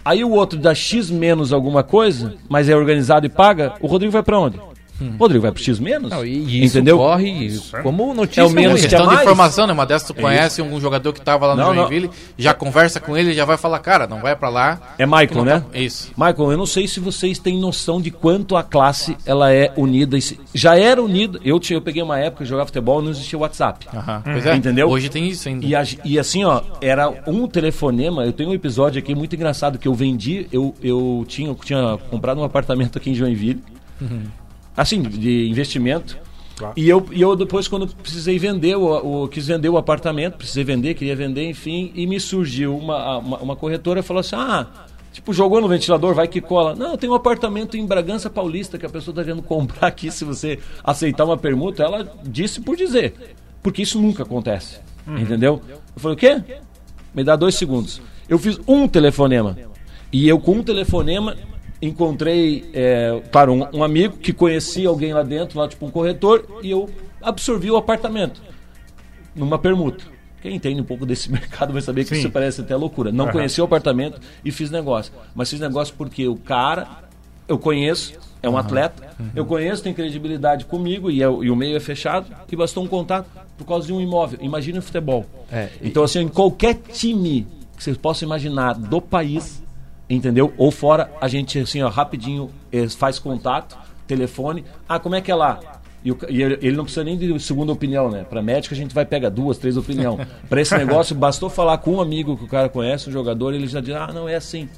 [0.05, 4.13] Aí o outro dá X menos alguma coisa, mas é organizado e paga, o Rodrigo
[4.13, 4.59] vai para onde?
[5.01, 5.15] Hum.
[5.19, 6.11] Rodrigo vai pro X menos.
[6.11, 6.99] Não, e, isso entendeu?
[6.99, 8.43] corre como notícia.
[8.43, 9.73] É o menos questão de informação, né?
[9.73, 12.15] Uma dessas tu é conhece um jogador que tava lá no não, Joinville, não.
[12.37, 14.81] já conversa com ele, já vai falar, cara, não vai para lá.
[14.99, 15.61] É Michael, né?
[15.61, 15.79] Tá...
[15.79, 16.13] Isso.
[16.17, 20.19] Michael, eu não sei se vocês têm noção de quanto a classe ela é unida.
[20.55, 21.41] Já era unida.
[21.43, 23.87] Eu, tinha, eu peguei uma época, jogava futebol, não existia WhatsApp.
[23.95, 24.23] Aham.
[24.25, 24.55] Pois é.
[24.55, 24.89] Entendeu?
[24.89, 25.65] Hoje tem isso ainda.
[25.65, 28.25] E, a, e assim, ó, era um telefonema.
[28.25, 30.47] Eu tenho um episódio aqui muito engraçado que eu vendi.
[30.53, 33.63] Eu, eu tinha, eu tinha comprado um apartamento aqui em Joinville.
[34.01, 34.41] Uhum
[34.77, 36.19] assim, de investimento.
[36.57, 36.75] Claro.
[36.77, 40.63] E, eu, e eu depois, quando precisei vender, o, o, quis vender o apartamento, precisei
[40.63, 44.67] vender, queria vender, enfim, e me surgiu uma, uma, uma corretora e falou assim: ah,
[45.11, 46.75] tipo, jogou no ventilador, vai que cola.
[46.75, 50.25] Não, tem um apartamento em Bragança Paulista que a pessoa está querendo comprar aqui se
[50.25, 51.83] você aceitar uma permuta.
[51.83, 53.15] Ela disse por dizer,
[53.63, 54.81] porque isso nunca acontece.
[55.07, 55.19] Uhum.
[55.19, 55.63] Entendeu?
[55.69, 56.43] Eu falei: o quê?
[57.15, 58.03] Me dá dois segundos.
[58.29, 59.57] Eu fiz um telefonema.
[60.13, 61.37] E eu, com um telefonema,
[61.83, 66.45] encontrei, é, claro, um, um, amigo que conhecia alguém lá dentro, lá tipo um corretor,
[66.62, 66.88] e eu
[67.23, 68.43] absorvi o apartamento
[69.35, 70.05] numa permuta.
[70.43, 72.21] Quem entende um pouco desse mercado vai saber que Sim.
[72.21, 73.11] isso parece até loucura.
[73.12, 73.33] Não uhum.
[73.33, 75.12] conheci o apartamento e fiz negócio.
[75.35, 76.87] Mas fiz negócio porque o cara,
[77.49, 78.59] eu conheço, é um uhum.
[78.59, 79.31] atleta, uhum.
[79.35, 82.88] eu conheço, tem credibilidade comigo e, é, e, o meio é fechado, e bastou um
[82.88, 84.38] contato por causa de um imóvel.
[84.43, 85.27] Imagina o futebol.
[85.51, 89.62] É, então, assim, em qualquer time que vocês possam imaginar do país,
[90.16, 90.53] entendeu?
[90.57, 94.64] Ou fora, a gente assim, ó, rapidinho eh, faz contato, telefone.
[94.88, 95.61] Ah, como é que é lá?
[96.05, 98.25] E, o, e ele, não precisa nem de segunda opinião, né?
[98.25, 100.18] Para médico a gente vai pegar duas, três opinião.
[100.49, 103.66] Para esse negócio, bastou falar com um amigo que o cara conhece, um jogador, ele
[103.66, 104.68] já diz: ah, não é assim.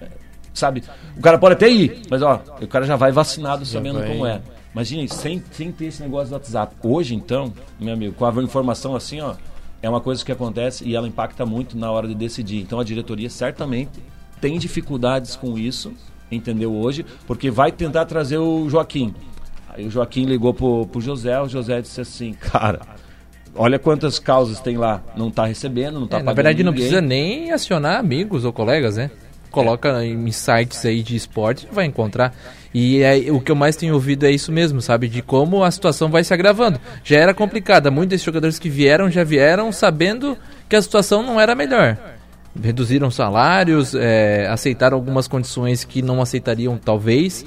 [0.00, 0.08] É,
[0.52, 0.82] sabe?
[1.16, 4.08] O cara pode até ir, mas ó, o cara já vai vacinado sabendo vai.
[4.08, 4.40] como é.
[4.72, 6.74] Imagina, sem, sem ter esse negócio do WhatsApp.
[6.82, 9.34] Hoje, então, meu amigo, com a informação assim, ó,
[9.82, 12.62] é uma coisa que acontece e ela impacta muito na hora de decidir.
[12.62, 14.00] Então a diretoria certamente
[14.42, 15.92] tem dificuldades com isso,
[16.30, 16.74] entendeu?
[16.74, 19.14] Hoje, porque vai tentar trazer o Joaquim.
[19.68, 22.80] Aí o Joaquim ligou pro, pro José, o José disse assim, cara,
[23.54, 26.26] olha quantas causas tem lá, não está recebendo, não está é, pagando.
[26.26, 26.66] Na verdade, ninguém.
[26.66, 29.12] não precisa nem acionar amigos ou colegas, né?
[29.52, 32.34] Coloca em sites aí de esporte vai encontrar.
[32.74, 35.08] E é, o que eu mais tenho ouvido é isso mesmo, sabe?
[35.08, 36.80] De como a situação vai se agravando.
[37.04, 37.90] Já era complicada.
[37.90, 40.38] Muitos desses jogadores que vieram já vieram sabendo
[40.70, 41.98] que a situação não era melhor
[42.60, 47.44] reduziram salários, é, aceitaram algumas condições que não aceitariam talvez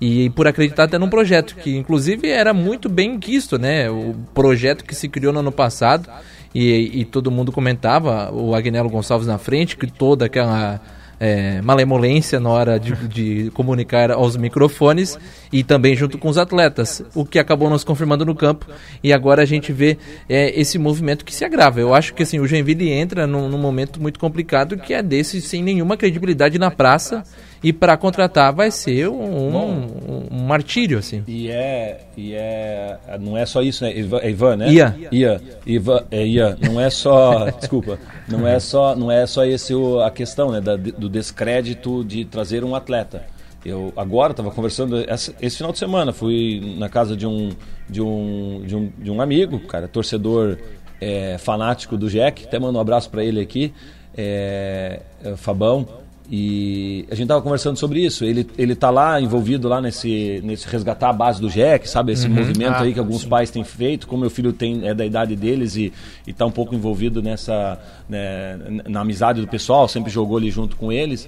[0.00, 3.90] e por acreditar até num projeto que inclusive era muito bem quisto, né?
[3.90, 6.08] O projeto que se criou no ano passado
[6.54, 10.80] e, e todo mundo comentava, o Agnello Gonçalves na frente, que toda aquela
[11.20, 15.18] é, malemolência na hora de, de, comunicar aos microfones
[15.52, 18.66] e também junto com os atletas, o que acabou nos confirmando no campo
[19.02, 21.80] e agora a gente vê é, esse movimento que se agrava.
[21.80, 25.40] Eu acho que assim, o Joinville entra num, num momento muito complicado que é desse
[25.40, 27.24] sem nenhuma credibilidade na praça
[27.62, 31.22] e para contratar vai ser um, um, um, martírio assim.
[31.26, 33.96] E é e é não é só isso, né?
[33.96, 34.70] Ivan, é Ivan né?
[34.70, 34.96] Ia.
[35.10, 35.40] Ia.
[35.66, 36.56] Ivan, é Ia.
[36.60, 40.60] Não é só, desculpa, não é só não é só esse o, a questão, né,
[40.60, 43.24] da, do descrédito de trazer um atleta.
[43.64, 47.50] Eu agora estava conversando esse, esse, final de semana, fui na casa de um
[47.88, 50.58] de um de um, de um amigo, cara, torcedor
[51.00, 53.72] é, fanático do Jack, até mando um abraço para ele aqui,
[54.16, 55.86] é, é, Fabão.
[56.30, 58.22] E a gente estava conversando sobre isso.
[58.22, 62.12] Ele, ele tá lá envolvido lá nesse, nesse resgatar a base do Jack, sabe?
[62.12, 62.34] Esse uhum.
[62.34, 63.28] movimento ah, aí que alguns sim.
[63.28, 64.06] pais têm feito.
[64.06, 65.90] Como meu filho tem, é da idade deles e
[66.26, 70.92] está um pouco envolvido nessa né, na amizade do pessoal, sempre jogou ali junto com
[70.92, 71.26] eles.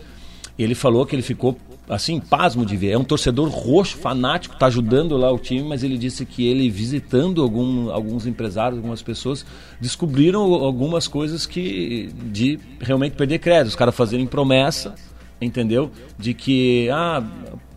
[0.58, 1.56] Ele falou que ele ficou
[1.90, 2.92] assim, pasmo de ver.
[2.92, 6.70] É um torcedor roxo, fanático, está ajudando lá o time, mas ele disse que ele,
[6.70, 9.44] visitando algum, alguns empresários, algumas pessoas,
[9.80, 13.68] descobriram algumas coisas que de realmente perder crédito.
[13.68, 14.94] Os caras fazerem promessa,
[15.40, 15.90] entendeu?
[16.16, 17.24] De que, ah,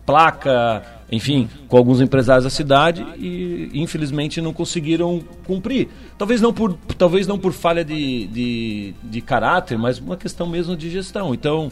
[0.06, 5.88] placa, enfim, com alguns empresários da cidade e infelizmente não conseguiram cumprir.
[6.16, 10.76] Talvez não por, talvez não por falha de, de, de caráter, mas uma questão mesmo
[10.76, 11.34] de gestão.
[11.34, 11.70] Então,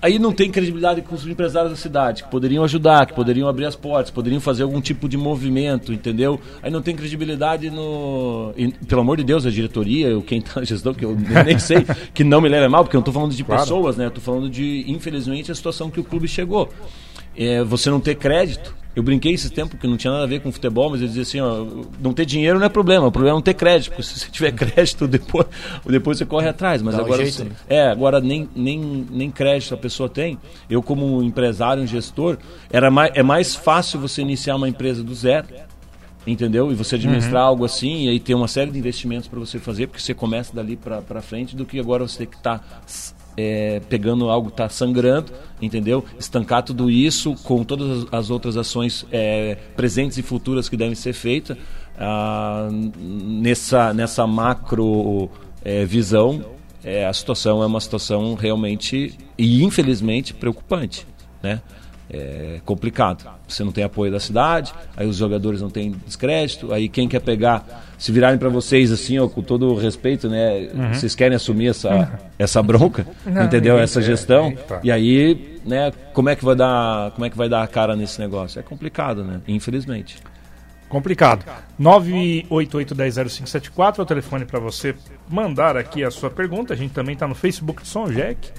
[0.00, 3.66] aí não tem credibilidade com os empresários da cidade, que poderiam ajudar, que poderiam abrir
[3.66, 6.40] as portas, poderiam fazer algum tipo de movimento, entendeu?
[6.62, 8.52] Aí não tem credibilidade no.
[8.56, 11.86] E, pelo amor de Deus, a diretoria, quem está na gestão, que eu nem sei,
[12.12, 13.62] que não me leva mal, porque eu não estou falando de claro.
[13.62, 14.04] pessoas, né?
[14.04, 16.68] Eu estou falando de, infelizmente, a situação que o clube chegou.
[17.36, 20.40] É, você não ter crédito, eu brinquei esse tempo que não tinha nada a ver
[20.40, 21.66] com futebol, mas eu dizia assim, ó,
[22.00, 24.30] não ter dinheiro não é problema, o problema é não ter crédito, porque se você
[24.30, 25.46] tiver crédito, depois,
[25.84, 26.80] depois você corre atrás.
[26.80, 30.38] Mas Dá agora um jeito, é, agora nem, nem, nem crédito a pessoa tem.
[30.70, 32.38] Eu, como empresário, um gestor,
[32.70, 35.46] era mais, é mais fácil você iniciar uma empresa do zero.
[36.26, 36.72] Entendeu?
[36.72, 37.48] E você administrar uhum.
[37.48, 40.54] algo assim, e aí ter uma série de investimentos para você fazer, porque você começa
[40.56, 42.64] dali para frente, do que agora você ter que estar tá
[43.36, 46.04] é, pegando algo que está sangrando, entendeu?
[46.18, 51.12] Estancar tudo isso com todas as outras ações é, presentes e futuras que devem ser
[51.12, 51.56] feitas
[51.98, 55.30] ah, nessa, nessa macro
[55.64, 56.44] é, visão.
[56.82, 61.06] É, a situação é uma situação realmente e infelizmente preocupante,
[61.42, 61.62] né?
[62.10, 63.28] É complicado.
[63.48, 67.20] Você não tem apoio da cidade, aí os jogadores não têm descrédito, aí quem quer
[67.20, 70.68] pegar, se virarem para vocês assim, ó, com todo o respeito, né?
[70.72, 70.94] Uhum.
[70.94, 72.06] Vocês querem assumir essa, uhum.
[72.38, 73.78] essa bronca, não, entendeu?
[73.78, 74.48] Essa gestão.
[74.48, 74.56] É.
[74.84, 77.96] E aí, né, como é que vai dar, como é que vai dar a cara
[77.96, 78.60] nesse negócio?
[78.60, 79.40] É complicado, né?
[79.48, 80.18] Infelizmente.
[80.88, 81.44] Complicado.
[81.80, 84.94] 988100574 é o telefone para você
[85.28, 86.74] mandar aqui a sua pergunta.
[86.74, 88.52] A gente também está no Facebook de Som Jack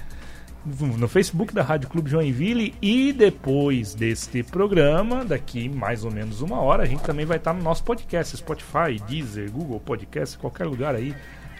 [0.98, 6.60] no Facebook da Rádio Clube Joinville e depois deste programa, daqui mais ou menos uma
[6.60, 10.94] hora, a gente também vai estar no nosso podcast, Spotify, Deezer, Google Podcast, qualquer lugar
[10.94, 11.14] aí.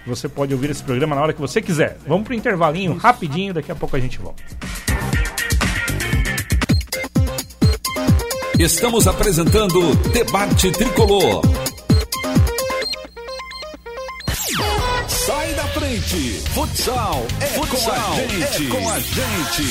[0.06, 1.96] Você pode ouvir esse programa na hora que você quiser.
[2.06, 4.42] Vamos pro intervalinho rapidinho, daqui a pouco a gente volta.
[8.58, 11.65] Estamos apresentando Debate Tricolor.
[16.00, 16.42] Frente.
[16.50, 18.66] Futsal é Futsal com a gente.
[18.66, 19.62] É com a gente.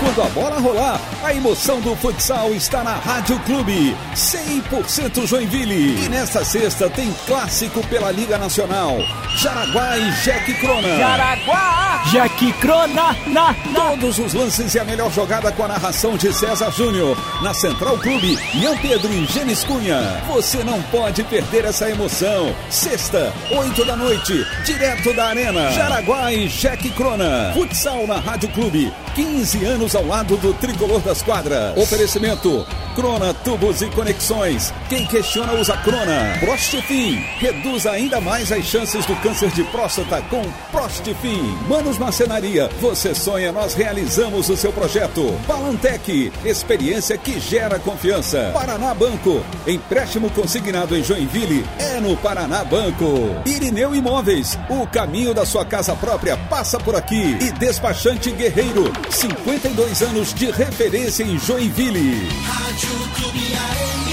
[0.00, 0.97] Quando a bola rolar,
[1.28, 3.94] a emoção do futsal está na Rádio Clube.
[4.14, 6.02] 100% Joinville.
[6.02, 8.96] E nesta sexta tem clássico pela Liga Nacional.
[9.36, 10.96] Jaraguá e Jack Crona.
[10.96, 12.02] Jaraguá!
[12.10, 13.14] Jack Crona!
[13.26, 13.90] Na, na.
[13.90, 17.14] Todos os lances e a melhor jogada com a narração de César Júnior.
[17.42, 20.22] Na Central Clube, Ian Pedro e Gênesis Cunha.
[20.28, 22.54] Você não pode perder essa emoção.
[22.70, 25.70] Sexta, 8 da noite, direto da Arena.
[25.72, 27.52] Jaraguá e Jack Crona.
[27.52, 28.90] Futsal na Rádio Clube.
[29.14, 31.76] 15 anos ao lado do tricolor das quadras.
[31.76, 34.72] Oferecimento: Crona Tubos e Conexões.
[34.88, 36.36] Quem questiona usa Crona.
[36.40, 37.16] Prostefim.
[37.38, 41.56] Reduz ainda mais as chances do câncer de próstata com Prostefim.
[41.68, 42.68] Manos Marcenaria.
[42.80, 45.38] Você sonha, nós realizamos o seu projeto.
[45.46, 46.32] Balantec.
[46.44, 48.50] Experiência que gera confiança.
[48.52, 49.42] Paraná Banco.
[49.66, 53.36] Empréstimo consignado em Joinville é no Paraná Banco.
[53.46, 54.58] Irineu Imóveis.
[54.68, 57.36] O caminho da sua casa própria passa por aqui.
[57.40, 62.28] E Despachante Guerreiro 52 anos de referência em Joinville.
[62.42, 64.10] Rádio Clube AM,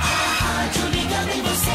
[0.00, 0.06] a
[0.42, 1.70] rádio ligada em você.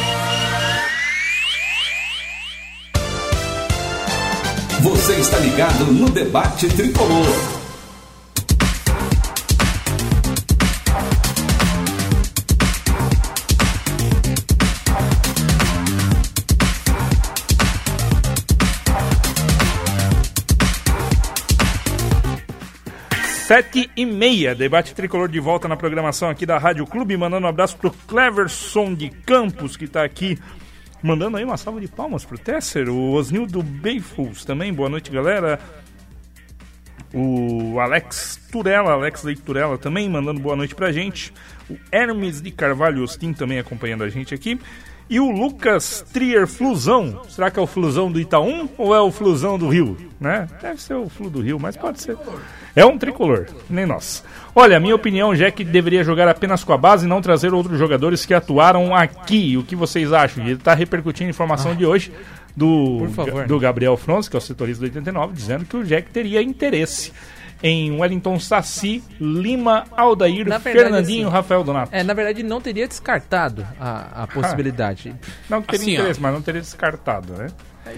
[4.82, 7.63] Você está ligado no debate tricolor.
[23.54, 27.50] Sete e meia, debate tricolor de volta na programação aqui da Rádio Clube, mandando um
[27.50, 30.40] abraço pro Cleverson de Campos, que tá aqui,
[31.04, 35.60] mandando aí uma salva de palmas pro Tesser, o Osnildo Beifus também, boa noite galera,
[37.14, 41.32] o Alex Turella, Alex Leite Turella também, mandando boa noite pra gente,
[41.70, 44.60] o Hermes de Carvalho Ostin também acompanhando a gente aqui,
[45.14, 47.22] e o Lucas Trier Flusão.
[47.30, 49.96] Será que é o Flusão do Itaú ou é o Flusão do Rio?
[50.20, 50.48] Né?
[50.60, 52.18] Deve ser o Flu do Rio, mas pode ser.
[52.76, 54.24] É um tricolor, nem nós.
[54.56, 57.22] Olha, a minha opinião já é que deveria jogar apenas com a base e não
[57.22, 59.56] trazer outros jogadores que atuaram aqui.
[59.56, 60.44] O que vocês acham?
[60.44, 61.76] Ele está repercutindo a informação ah.
[61.76, 62.12] de hoje
[62.58, 66.10] do, favor, do Gabriel Frons, que é o setorista do 89, dizendo que o Jack
[66.10, 67.12] teria interesse
[67.64, 71.96] em Wellington Saci, Lima, Aldair, verdade, Fernandinho, assim, Rafael Donato.
[71.96, 75.16] É, na verdade, não teria descartado a, a possibilidade.
[75.50, 76.24] não teria assim, interesse, ó.
[76.24, 77.48] mas não teria descartado, né?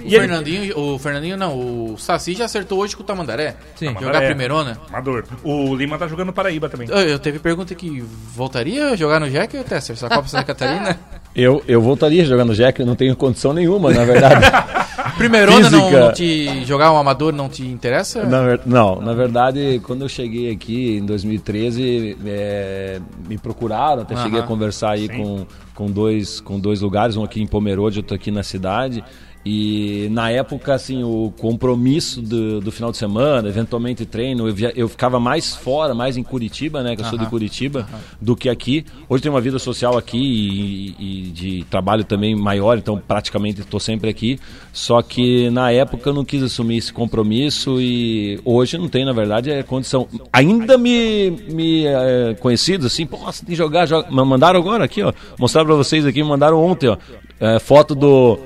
[0.03, 1.57] O Fernandinho, o Fernandinho não,
[1.93, 3.55] o Saci já acertou hoje com o Tamandaré.
[3.75, 3.87] Sim.
[3.87, 4.27] Jogar Tamandaré.
[4.27, 4.79] primeirona.
[4.89, 5.23] Amador.
[5.43, 6.87] O Lima tá jogando Paraíba também.
[6.89, 8.01] Eu, eu teve pergunta que
[8.33, 9.95] voltaria a jogar no Jack ou Tesser?
[9.95, 10.99] Essa Copa Santa Catarina?
[11.35, 14.45] Eu, eu voltaria jogando Jack, eu não tenho condição nenhuma, na verdade.
[15.17, 16.63] Primeirona não, não te.
[16.63, 18.23] Jogar um amador não te interessa?
[18.23, 24.15] Na ver- não, na verdade, quando eu cheguei aqui em 2013, é, me procuraram, até
[24.15, 28.15] cheguei a conversar aí com, com, dois, com dois lugares, um aqui em Pomerode, outro
[28.15, 29.03] aqui na cidade.
[29.45, 34.73] E na época, assim, o compromisso do, do final de semana, eventualmente treino, eu, via-
[34.75, 36.95] eu ficava mais fora, mais em Curitiba, né?
[36.95, 37.25] Que eu sou de.
[37.29, 37.87] Curitiba,
[38.19, 38.85] do que aqui.
[39.07, 43.79] Hoje tenho uma vida social aqui e, e de trabalho também maior, então praticamente estou
[43.79, 44.39] sempre aqui.
[44.73, 49.13] Só que na época eu não quis assumir esse compromisso e hoje não tem, na
[49.13, 50.07] verdade, é condição.
[50.33, 54.09] Ainda me, me é, conhecidos assim, pô, você tem que jogar, joga.
[54.09, 55.13] Mandaram agora aqui, ó.
[55.37, 56.97] Mostrar pra vocês aqui, me mandaram ontem, ó.
[57.39, 58.39] é, foto do.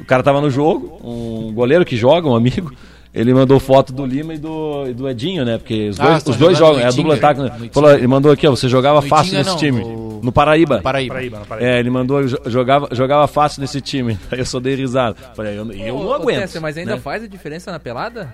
[0.00, 2.72] O cara tava no jogo, um goleiro que joga, um amigo.
[3.12, 5.56] Ele mandou foto do Lima e do, e do Edinho, né?
[5.56, 7.40] Porque os Ah, dois, os dois jogam, é a dupla ataque.
[7.42, 7.50] né?
[7.96, 9.80] Ele mandou aqui, ó, você jogava No fácil nesse não, time.
[9.82, 10.80] no- No Paraíba.
[10.82, 11.14] Paraíba.
[11.14, 11.70] Paraíba, no Paraíba.
[11.70, 14.18] É, ele mandou, jo- jogava, jogava fácil nesse time.
[14.32, 15.14] Aí eu só dei risada.
[15.36, 16.60] Falei, eu, eu não ô, aguento.
[16.60, 17.00] Mas ainda né?
[17.00, 18.32] faz a diferença na pelada?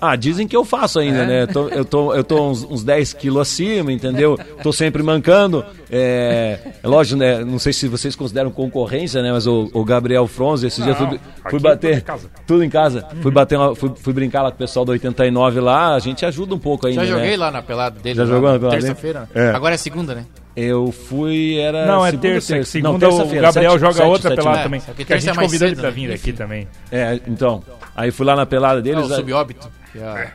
[0.00, 1.26] Ah, dizem que eu faço ainda, É?
[1.26, 1.46] né?
[1.46, 4.38] Tô- eu, tô, eu tô uns, uns 10 quilos acima, entendeu?
[4.62, 5.64] Tô sempre mancando.
[5.90, 7.44] É, é lógico, né?
[7.44, 9.32] Não sei se vocês consideram concorrência, né?
[9.32, 11.18] Mas o, o Gabriel Fronze, esses dias fui, fui
[11.50, 11.98] tudo bater.
[11.98, 12.30] em casa.
[12.46, 13.06] Tudo em casa.
[13.20, 16.24] Fui, bater uma- fui, fui brincar lá com o pessoal do 89 lá, a gente
[16.24, 17.04] ajuda um pouco ainda.
[17.04, 17.36] Já joguei né?
[17.36, 18.14] lá na pelada dele.
[18.16, 19.28] Já lá jogou na pelada Terça-feira.
[19.34, 19.46] dele?
[19.48, 19.50] É.
[19.50, 20.24] Agora é segunda, né?
[20.54, 21.86] Eu fui, era.
[21.86, 22.54] Não, é segunda terça.
[22.54, 22.70] terça?
[22.72, 24.62] Segunda Não, o terça-feira, Gabriel sete- joga sete, outra sete, pelada né?
[24.64, 24.80] também.
[24.80, 25.96] Que a terça é gente mais convidou ele cedo, pra né?
[25.96, 26.68] vir aqui também.
[26.90, 27.62] É, então.
[27.96, 29.08] Aí fui lá na pelada É, deles.
[29.08, 29.68] o aí- subóbito.
[29.94, 30.32] É imprensa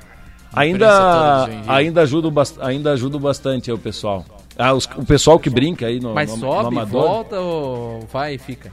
[0.55, 4.23] Ainda, ainda, ajudo, bast- ainda ajudo bastante o pessoal.
[4.57, 7.01] Ah, os- o pessoal que brinca aí no, Mas no, no sobe, amador.
[7.01, 8.71] volta ou vai e fica?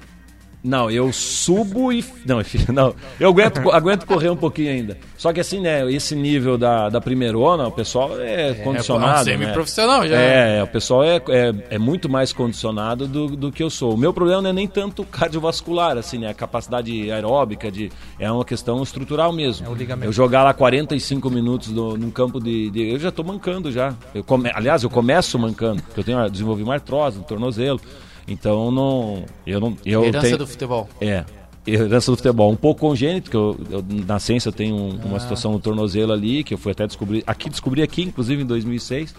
[0.62, 2.04] Não, eu subo e.
[2.26, 2.94] Não, enfim, não.
[3.18, 4.98] Eu aguento, aguento correr um pouquinho ainda.
[5.16, 5.90] Só que assim, né?
[5.90, 9.12] Esse nível da, da primeirona, o pessoal é, É condicionado.
[9.12, 9.24] um né?
[9.24, 10.16] semi-profissional já.
[10.16, 13.94] É, o pessoal é, é, é muito mais condicionado do, do que eu sou.
[13.94, 16.28] O meu problema não é nem tanto cardiovascular, assim, né?
[16.28, 19.66] A capacidade aeróbica, de, é uma questão estrutural mesmo.
[19.66, 20.06] É o ligamento.
[20.08, 23.94] Eu jogar lá 45 minutos no, num campo de, de- Eu já tô mancando já.
[24.14, 27.80] Eu come, aliás, eu começo mancando, porque eu tenho eu desenvolvi uma artrose no tornozelo.
[28.28, 29.24] Então não.
[29.46, 29.76] Eu não.
[29.84, 30.88] Eu Herança tenho, do futebol.
[31.00, 31.24] é.
[31.66, 32.50] Herança do futebol.
[32.50, 36.12] Um pouco congênito, que eu, eu na ciência eu tenho um- uma situação no tornozelo
[36.12, 37.22] ali, que eu fui até descobrir.
[37.26, 39.14] Aqui descobri aqui, inclusive em 2006.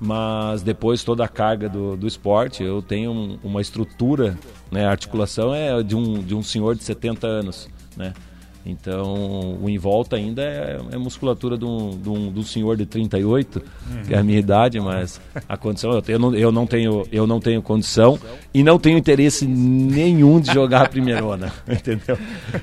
[0.00, 4.36] Mas depois toda a carga do, do esporte, eu tenho um- uma estrutura,
[4.70, 4.86] né?
[4.86, 8.12] A articulação é de um, de um senhor de 70 anos, né?
[8.66, 12.76] Então, o em volta ainda é, é musculatura de um, de, um, de um senhor
[12.78, 13.62] de 38,
[14.06, 17.26] que é a minha idade, mas a condição, eu, eu, não, eu, não tenho, eu
[17.26, 18.18] não tenho condição
[18.54, 22.16] e não tenho interesse nenhum de jogar a primeirona, entendeu?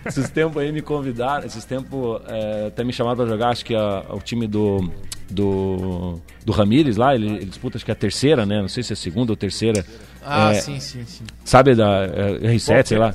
[0.03, 3.75] Esses tempos aí me convidaram, esses tempos é, até me chamaram para jogar, acho que
[3.75, 4.89] a- o time do,
[5.29, 8.59] do, do Ramires lá, ele, ele disputa acho que é a terceira, né?
[8.59, 9.85] Não sei se é a segunda ou terceira.
[10.23, 11.23] Ah, É, sim, sim, sim.
[11.45, 13.13] Sabe da é, R7, sei lá.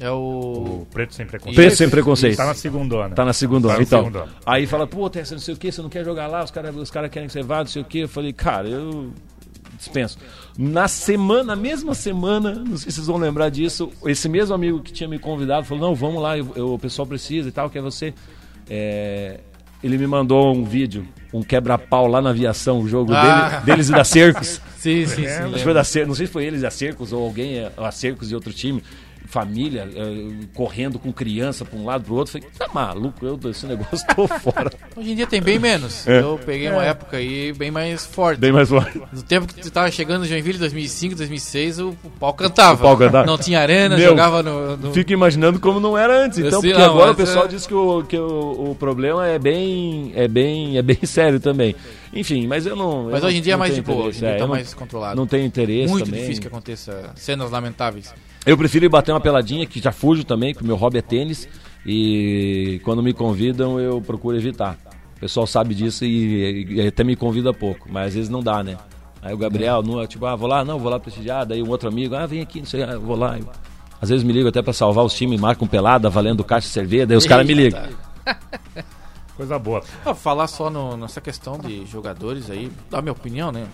[0.00, 0.14] É o.
[0.82, 1.56] O Preto Sem Preconceito.
[1.56, 2.36] Preto Sem Preconceito.
[2.36, 3.08] Tá na segunda.
[3.10, 4.30] Tá na segunda Tá Então, segunda hora.
[4.46, 6.74] aí fala, pô, Tessa, não sei o que, você não quer jogar lá, os caras
[6.76, 8.00] os cara querem que você vá, não sei o que.
[8.00, 9.12] Eu falei, cara, eu
[9.76, 10.18] dispenso.
[10.56, 14.80] Na semana, na mesma semana, não sei se vocês vão lembrar disso, esse mesmo amigo
[14.80, 17.68] que tinha me convidado falou, não, vamos lá, eu- eu- o pessoal precisa e tal,
[17.70, 18.12] quer você.
[18.68, 19.40] É,
[19.82, 23.48] ele me mandou um vídeo, um quebra-pau lá na aviação, o jogo Ah.
[23.48, 24.60] dele- deles e da Cercos.
[24.78, 25.52] Sim, sim, sim.
[25.54, 27.90] Que foi da Cer- não sei se foi eles a Cercos ou alguém é, a
[27.90, 28.82] Cercos de outro time.
[29.30, 32.32] Família, eh, correndo com criança pra um lado pro outro.
[32.32, 34.72] Falei, tá maluco, eu desse negócio tô fora.
[34.96, 36.06] Hoje em dia tem bem menos.
[36.06, 38.38] Eu peguei uma época aí bem mais forte.
[38.38, 38.40] É.
[38.40, 38.98] Bem mais forte.
[39.12, 42.74] No tempo que tu tava chegando no Joinville, 2005, 2006, o, o pau cantava.
[42.82, 43.26] O pau cantava.
[43.26, 44.76] Não tinha arena, Meu, jogava no...
[44.78, 46.38] no- Fico imaginando como não era antes.
[46.38, 49.26] Então, Sim, porque não, agora o pessoal é- diz que, o, que o, o problema
[49.26, 51.76] é bem, é bem, é bem sério também.
[52.14, 53.10] Enfim, mas eu não.
[53.10, 54.46] Mas eu hoje em dia é mais de boa, hoje em interesse, dia é, tá
[54.46, 55.14] mais controlado.
[55.16, 56.20] Não tenho interesse Muito também.
[56.22, 58.14] difícil que aconteça cenas lamentáveis.
[58.46, 61.02] Eu prefiro ir bater uma peladinha, que já fujo também, que o meu hobby é
[61.02, 61.48] tênis.
[61.86, 64.78] E quando me convidam, eu procuro evitar.
[65.16, 68.62] O pessoal sabe disso e, e até me convida pouco, mas às vezes não dá,
[68.62, 68.76] né?
[69.20, 71.44] Aí o Gabriel, não, tipo, ah, vou lá, não, vou lá prestigiar.
[71.44, 73.36] Daí um outro amigo, ah, vem aqui, não sei, ah, vou lá.
[74.00, 77.06] Às vezes me ligam até pra salvar os times, marcam pelada, valendo caixa de cerveja,
[77.06, 77.82] daí os caras me ligam.
[79.36, 79.82] Coisa boa.
[80.04, 83.66] Ah, falar só no- nessa questão de jogadores aí, da minha opinião, né?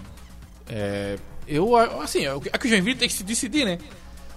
[0.68, 1.16] É,
[1.46, 3.78] eu, assim, é que o Joinville tem que se decidir, né?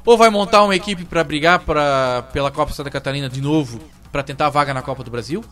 [0.07, 3.77] Ou vai montar uma equipe pra brigar pra, pela Copa Santa Catarina de novo,
[4.09, 5.43] pra tentar a vaga na Copa do Brasil,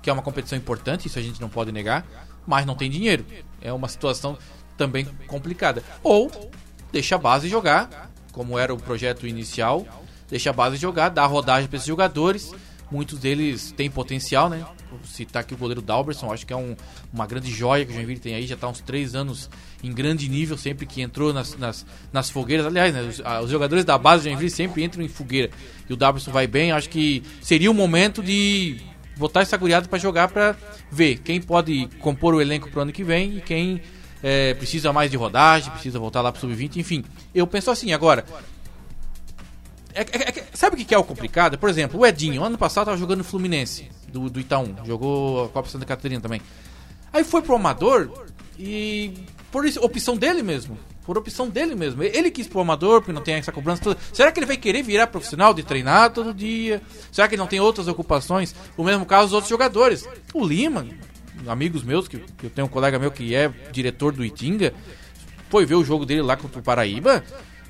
[0.00, 2.06] que é uma competição importante, isso a gente não pode negar,
[2.46, 3.26] mas não tem dinheiro.
[3.60, 4.38] É uma situação
[4.76, 5.82] também complicada.
[6.04, 6.30] Ou
[6.92, 9.84] deixa a base jogar, como era o projeto inicial,
[10.30, 12.54] deixa a base jogar, dá rodagem para esses jogadores.
[12.88, 14.64] Muitos deles têm potencial, né?
[15.04, 16.76] Citar aqui o goleiro Dalberson, acho que é um,
[17.12, 19.50] uma grande joia que o Joinville tem aí, já está uns três anos
[19.82, 22.66] em grande nível, sempre que entrou nas, nas, nas fogueiras.
[22.66, 25.50] Aliás, né, os, os, jogadores da base do Joinville sempre entram em fogueira.
[25.88, 28.80] E o Dalberson vai bem, acho que seria o momento de
[29.16, 30.56] botar essa guriada para jogar para
[30.90, 33.80] ver quem pode compor o elenco pro ano que vem e quem
[34.22, 37.04] é, precisa mais de rodagem, precisa voltar lá pro sub-20, enfim.
[37.34, 38.24] Eu penso assim, agora,
[39.94, 41.56] é, é, é, sabe o que é o complicado?
[41.56, 43.88] Por exemplo, o Edinho, ano passado estava jogando no Fluminense,
[44.18, 44.74] do, do Itaú.
[44.84, 46.40] Jogou a Copa Santa Catarina também.
[47.12, 48.10] Aí foi pro Amador
[48.58, 49.12] e.
[49.52, 50.78] Por opção dele mesmo.
[51.04, 52.02] Por opção dele mesmo.
[52.02, 54.00] Ele quis pro Amador, porque não tem essa cobrança toda.
[54.12, 56.82] Será que ele vai querer virar profissional de treinar todo dia?
[57.12, 58.54] Será que ele não tem outras ocupações?
[58.76, 60.06] O mesmo caso dos outros jogadores.
[60.34, 60.86] O Lima,
[61.46, 64.74] amigos meus, que, que eu tenho um colega meu que é diretor do Itinga,
[65.48, 67.22] foi ver o jogo dele lá contra o Paraíba.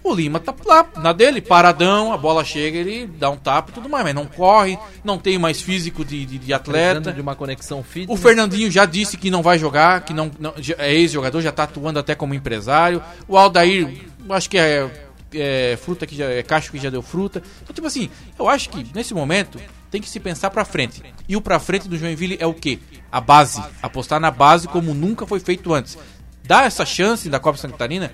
[0.07, 3.75] O Lima tá lá, na dele, paradão, a bola chega, ele dá um tapa e
[3.75, 7.13] tudo mais, mas não corre, não tem mais físico de, de, de atleta.
[7.13, 8.13] de uma conexão física.
[8.13, 11.65] O Fernandinho já disse que não vai jogar, que não, não é ex-jogador, já tá
[11.65, 13.03] atuando até como empresário.
[13.27, 14.01] O Aldair,
[14.31, 14.89] acho que é,
[15.35, 17.43] é fruta que já é cacho que já deu fruta.
[17.65, 19.59] Então, tipo assim, eu acho que nesse momento
[19.91, 21.03] tem que se pensar para frente.
[21.29, 22.79] E o para frente do Joinville é o quê?
[23.11, 25.99] A base, apostar na base como nunca foi feito antes.
[26.45, 28.13] Dar essa chance da Copa Santa Catarina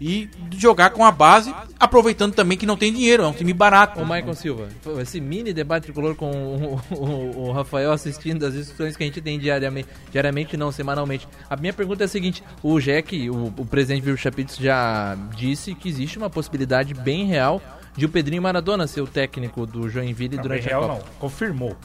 [0.00, 4.00] e jogar com a base, aproveitando também que não tem dinheiro, é um time barato.
[4.00, 4.68] O Michael Silva,
[5.00, 9.20] esse mini debate tricolor com o, o, o, Rafael assistindo as discussões que a gente
[9.20, 11.28] tem diariamente, diariamente não, semanalmente.
[11.48, 15.74] A minha pergunta é a seguinte: o Jack, o, o presidente Vitor Chapitz, já disse
[15.74, 17.62] que existe uma possibilidade bem real
[17.96, 20.98] de o Pedrinho Maradona ser o técnico do Joinville não, durante real, a Copa.
[20.98, 21.76] Não, confirmou.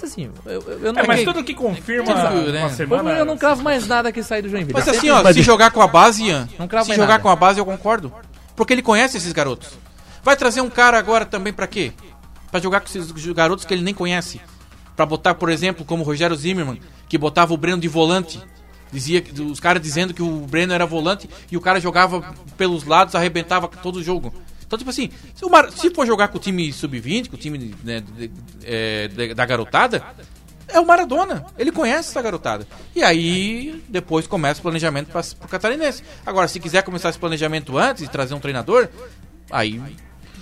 [0.00, 1.02] Mas assim, eu, eu não.
[1.02, 2.60] É, mas tudo que confirma é, né?
[2.60, 3.10] uma semana.
[3.12, 4.72] Eu não cravo mais nada que sai do Joinville.
[4.72, 7.22] Mas assim, ó, se jogar com a base, Ian, não cravo se jogar nada.
[7.22, 8.12] com a base, eu concordo.
[8.56, 9.70] Porque ele conhece esses garotos.
[10.22, 11.92] Vai trazer um cara agora também para quê?
[12.50, 14.40] Para jogar com esses garotos que ele nem conhece.
[14.96, 18.40] Para botar, por exemplo, como o Rogério Zimmermann, que botava o Breno de volante.
[18.92, 23.14] Dizia os caras dizendo que o Breno era volante e o cara jogava pelos lados,
[23.14, 24.32] arrebentava todo o jogo.
[24.70, 25.68] Então, tipo assim, se, Mar...
[25.72, 29.34] se for jogar com o time sub-20, com o time né, de, de, é, de,
[29.34, 30.00] da garotada,
[30.68, 31.44] é o Maradona.
[31.58, 32.64] Ele conhece essa garotada.
[32.94, 36.04] E aí, depois começa o planejamento para o catarinense.
[36.24, 38.88] Agora, se quiser começar esse planejamento antes e trazer um treinador,
[39.50, 39.82] aí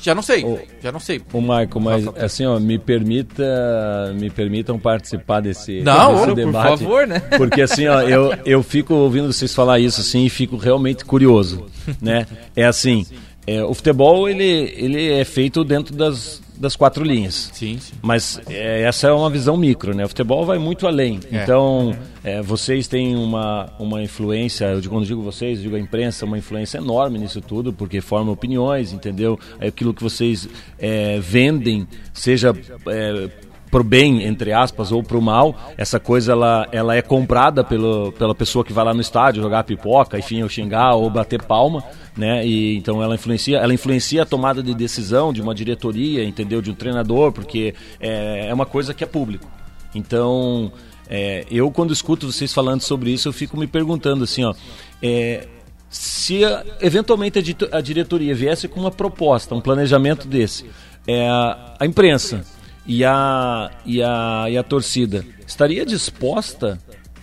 [0.00, 1.20] já não sei, o, já não sei.
[1.32, 6.68] O Marco, mas assim, ó, me permita, me permitam participar desse, não, desse debate.
[6.68, 7.20] Por favor, né?
[7.36, 11.66] Porque assim, ó, eu, eu fico ouvindo vocês falar isso assim e fico realmente curioso,
[12.00, 12.26] né?
[12.54, 13.06] É assim,
[13.48, 14.44] é, o futebol ele,
[14.76, 17.50] ele é feito dentro das, das quatro linhas.
[17.54, 17.94] Sim, sim.
[18.02, 20.04] Mas é, essa é uma visão micro, né?
[20.04, 21.18] O futebol vai muito além.
[21.32, 21.42] É.
[21.42, 26.26] Então, é, vocês têm uma, uma influência, eu digo, quando digo vocês, digo a imprensa,
[26.26, 29.40] uma influência enorme nisso tudo, porque forma opiniões, entendeu?
[29.58, 30.46] Aquilo que vocês
[30.78, 32.54] é, vendem, seja
[32.86, 33.30] é,
[33.70, 38.34] pro bem, entre aspas, ou pro mal, essa coisa ela, ela é comprada pelo, pela
[38.34, 41.84] pessoa que vai lá no estádio jogar pipoca, enfim, ou xingar ou bater palma,
[42.16, 42.46] né?
[42.46, 46.60] E então ela influencia, ela influencia a tomada de decisão de uma diretoria, entendeu?
[46.60, 49.46] De um treinador, porque é, é uma coisa que é público.
[49.94, 50.72] Então,
[51.08, 54.54] é, eu quando escuto vocês falando sobre isso, eu fico me perguntando assim, ó,
[55.02, 55.46] é,
[55.88, 56.40] se
[56.80, 57.38] eventualmente
[57.72, 60.66] a, diretoria viesse com uma proposta, um planejamento desse,
[61.06, 62.44] é, a imprensa
[62.88, 66.78] e a, e a, e a torcida estaria disposta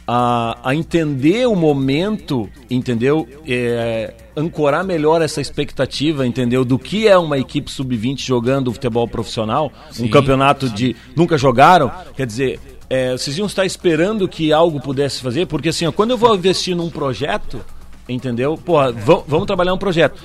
[0.07, 3.27] a, a entender o momento, entendeu?
[3.47, 6.63] É, ancorar melhor essa expectativa, entendeu?
[6.63, 11.91] Do que é uma equipe sub-20 jogando futebol profissional, sim, um campeonato de nunca jogaram,
[12.15, 16.11] quer dizer, é, vocês iam estar esperando que algo pudesse fazer, porque assim, ó, quando
[16.11, 17.59] eu vou investir num projeto,
[18.07, 18.55] entendeu?
[18.55, 20.21] Porra, vamos trabalhar um projeto.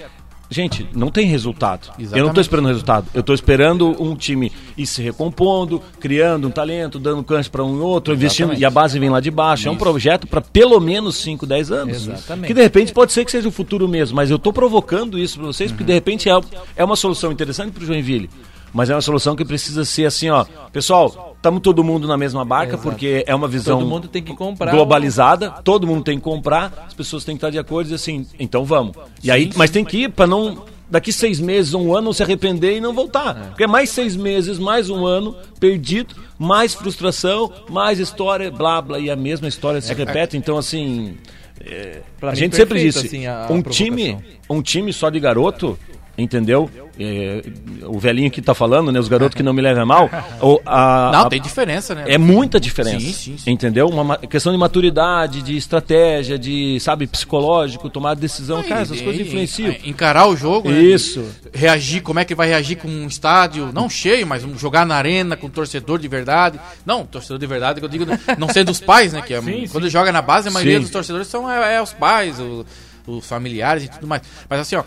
[0.50, 1.82] Gente, não tem resultado.
[1.90, 2.18] Exatamente.
[2.18, 3.06] Eu não estou esperando resultado.
[3.14, 7.78] Eu estou esperando um time ir se recompondo, criando um talento, dando cancha para um
[7.78, 8.42] e outro, Exatamente.
[8.42, 9.62] investindo, e a base vem lá de baixo.
[9.62, 9.68] Isso.
[9.68, 12.08] É um projeto para pelo menos 5, 10 anos.
[12.08, 12.48] Exatamente.
[12.48, 15.38] Que de repente pode ser que seja o futuro mesmo, mas eu estou provocando isso
[15.38, 15.76] para vocês, uhum.
[15.76, 16.40] porque de repente é,
[16.74, 18.28] é uma solução interessante para o Joinville.
[18.72, 20.44] Mas é uma solução que precisa ser assim, ó.
[20.72, 24.34] Pessoal, estamos todo mundo na mesma barca, porque é uma visão todo mundo tem que
[24.34, 27.94] comprar globalizada, todo mundo tem que comprar, as pessoas têm que estar de acordo e
[27.94, 28.96] assim, então vamos.
[29.22, 32.76] E aí, mas tem que ir para não daqui seis meses, um ano, se arrepender
[32.76, 33.36] e não voltar.
[33.36, 33.48] É.
[33.48, 38.98] Porque é mais seis meses, mais um ano perdido, mais frustração, mais história, blá blá,
[38.98, 40.36] e a mesma história se é, repete.
[40.36, 41.16] Então, assim,
[41.64, 44.18] é, a gente sempre disse, assim, a, um time,
[44.48, 45.78] um time só de garoto
[46.22, 46.70] entendeu?
[46.98, 47.42] É,
[47.86, 49.00] o velhinho que tá falando, né?
[49.00, 50.10] Os garotos que não me levam mal.
[50.42, 52.04] O, a, Não, a- tem diferença, né?
[52.06, 53.00] é muita diferença.
[53.00, 53.50] Sim, sim, sim.
[53.50, 53.88] Entendeu?
[53.88, 58.62] Uma ma- questão de maturidade, de estratégia, de, sabe, psicológico, tomar decisão.
[58.62, 59.74] Cara, essas coisas influenciam.
[59.84, 60.78] Encarar o jogo, né?
[60.80, 61.24] Isso.
[61.54, 64.94] Reagir, como é que vai reagir com um estádio, não cheio, mas um- jogar na
[64.96, 66.60] arena com torcedor de verdade.
[66.84, 68.04] Não, torcedor de verdade, que eu digo,
[68.36, 69.22] não sendo os pais, né?
[69.22, 70.82] Que é- Sim, quando joga na base, a maioria Sim.
[70.82, 72.66] dos torcedores são é, é os pais, o-
[73.06, 74.20] os familiares e tudo mais.
[74.48, 74.84] Mas assim, ó,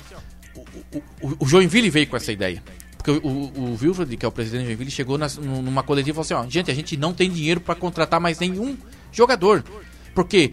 [1.22, 2.62] o, o, Joinville veio com essa ideia.
[2.98, 5.84] Porque o, o, o Wilfred, que é o presidente do Joinville, chegou nas- num- numa
[5.84, 8.78] coletiva e falou assim: ó, gente, a gente não tem dinheiro para contratar mais nenhum
[9.12, 9.64] jogador.
[10.16, 10.52] Porque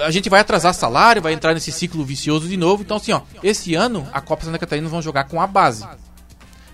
[0.00, 2.82] a gente vai atrasar salário, vai entrar nesse ciclo vicioso de novo.
[2.82, 5.86] Então, assim, ó, esse ano a Copa Santa Catarina vão jogar com a base.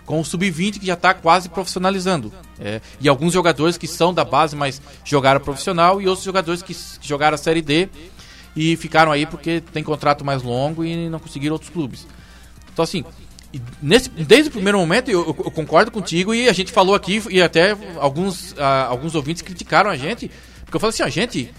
[0.06, 2.32] Com o Sub-20 que já está quase profissionalizando.
[2.60, 6.74] É, e alguns jogadores que são da base, mas jogaram profissional, e outros jogadores que
[6.74, 7.88] que jogaram a Série D
[8.56, 12.06] e ficaram aí porque tem contrato mais longo e não conseguiram outros clubes.
[12.74, 13.02] Então, assim,
[13.80, 17.40] nesse, desde o primeiro momento eu, eu- concordo contigo e a gente falou aqui, e
[17.40, 20.30] até alguns, ah, alguns ouvintes criticaram a gente,
[20.64, 21.50] porque eu falei assim, ó, gente,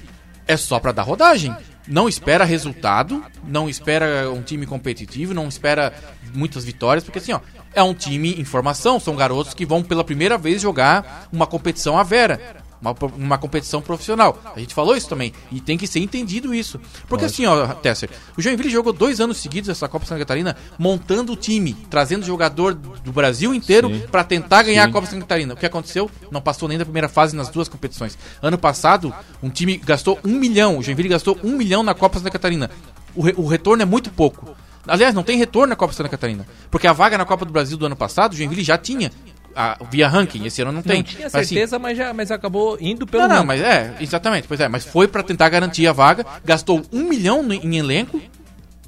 [0.47, 1.55] é só pra dar rodagem.
[1.87, 5.93] Não espera resultado, não espera um time competitivo, não espera
[6.33, 7.39] muitas vitórias, porque assim, ó,
[7.73, 11.97] é um time em formação, são garotos que vão pela primeira vez jogar uma competição
[11.97, 12.57] à vera.
[12.81, 14.39] Uma, uma competição profissional.
[14.55, 15.33] A gente falou isso também.
[15.51, 16.79] E tem que ser entendido isso.
[17.07, 21.33] Porque assim, ó, Tesser, o Joinville jogou dois anos seguidos essa Copa Santa Catarina montando
[21.33, 25.53] o time, trazendo jogador do Brasil inteiro para tentar ganhar a Copa Santa Catarina.
[25.53, 26.11] O que aconteceu?
[26.29, 28.17] Não passou nem da primeira fase nas duas competições.
[28.41, 32.29] Ano passado, um time gastou um milhão, o Joinville gastou um milhão na Copa Santa
[32.29, 32.69] Catarina.
[33.15, 34.55] O, re- o retorno é muito pouco.
[34.87, 36.45] Aliás, não tem retorno na Copa Santa Catarina.
[36.69, 39.11] Porque a vaga na Copa do Brasil do ano passado, o Joinville já tinha.
[39.55, 40.97] A- via ranking, esse ano não tem.
[40.97, 43.47] Não tinha Mas, assim, certeza, mas, já, mas acabou indo pelo não, não, ranking.
[43.47, 47.41] mas é, exatamente, pois é, mas foi pra tentar garantir a vaga, gastou um milhão
[47.41, 48.21] no- em elenco,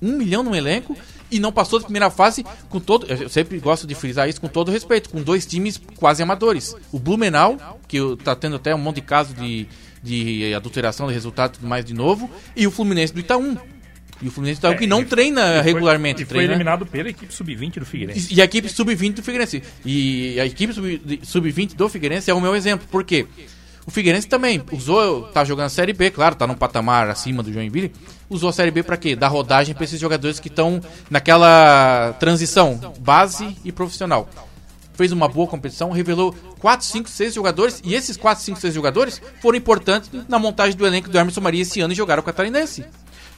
[0.02, 0.96] um milhão no elenco,
[1.30, 4.48] e não passou da primeira fase com todo, eu sempre gosto de frisar isso com
[4.48, 6.76] todo respeito, com dois times quase amadores.
[6.92, 9.68] O Blumenau, que tá tendo até um monte de caso de,
[10.02, 13.58] de adulteração de resultado e tudo mais de novo, e o Fluminense do Itaú.
[14.22, 17.10] E o Fluminense do Itaú que não treina foi- regularmente, E foi treina eliminado pela
[17.10, 18.34] equipe sub-20 do Figueirense.
[18.34, 19.62] e, e a equipe sub-20 do Figueirense.
[19.86, 22.88] E a equipe sub- de- sub-20 do Figueirense é o meu exemplo.
[22.90, 23.28] Por quê?
[23.86, 27.54] O Figueirense também usou, tá jogando a Série B, claro, tá num patamar acima do
[27.54, 27.94] Joinville.
[28.30, 29.16] Usou a Série B pra quê?
[29.16, 34.30] Dar rodagem pra esses jogadores que estão naquela transição, base e profissional.
[34.94, 39.22] Fez uma boa competição, revelou 4, 5, 6 jogadores, e esses 4, 5, 6 jogadores
[39.42, 42.84] foram importantes na montagem do elenco do Emerson Maria esse ano e jogaram o Catarinense.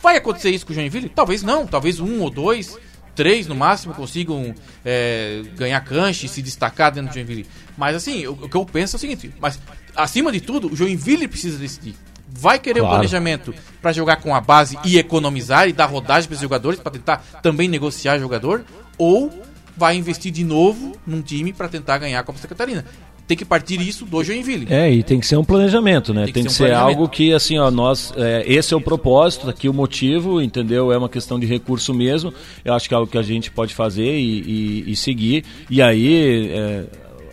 [0.01, 1.09] Vai acontecer isso com o Joinville?
[1.09, 2.77] Talvez não, talvez um ou dois,
[3.15, 4.53] três no máximo consigam
[4.85, 7.45] é, ganhar cancha e se destacar dentro do Joinville.
[7.77, 9.59] Mas assim, o, o que eu penso é o seguinte: mas
[9.95, 11.95] acima de tudo, o Joinville precisa decidir.
[12.31, 12.95] Vai querer o Claro.
[12.97, 16.91] planejamento para jogar com a base e economizar e dar rodagem para os jogadores para
[16.91, 18.63] tentar também negociar jogador?
[18.97, 19.43] Ou
[19.75, 22.85] vai investir de novo num time para tentar ganhar a Copa Santa Catarina?
[23.29, 24.65] Tem que partir isso do Joinville.
[24.71, 26.25] É, e tem que ser um planejamento, né?
[26.25, 28.11] Tem Tem que que, ser um ser algo que, assim, ó, nós.
[28.17, 30.91] é, esse é o propósito, tá aqui o motivo, entendeu?
[30.91, 32.33] É uma questão de recurso mesmo.
[32.65, 34.41] Eu acho que é algo que a gente pode fazer e,
[34.87, 35.45] e- e seguir.
[35.69, 36.49] E aí.
[36.51, 36.83] é,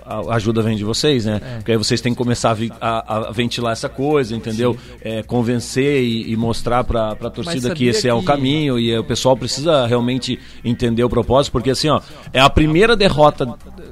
[0.09, 1.40] a ajuda vem de vocês, né?
[1.57, 4.76] Porque aí vocês têm que começar a, vi- a- a ventilar essa coisa, entendeu?
[5.02, 8.96] É, convencer e, e mostrar para a torcida que esse é o que- caminho e
[8.96, 12.00] o pessoal precisa realmente entender o propósito, porque assim, ó,
[12.32, 13.46] é a primeira derrota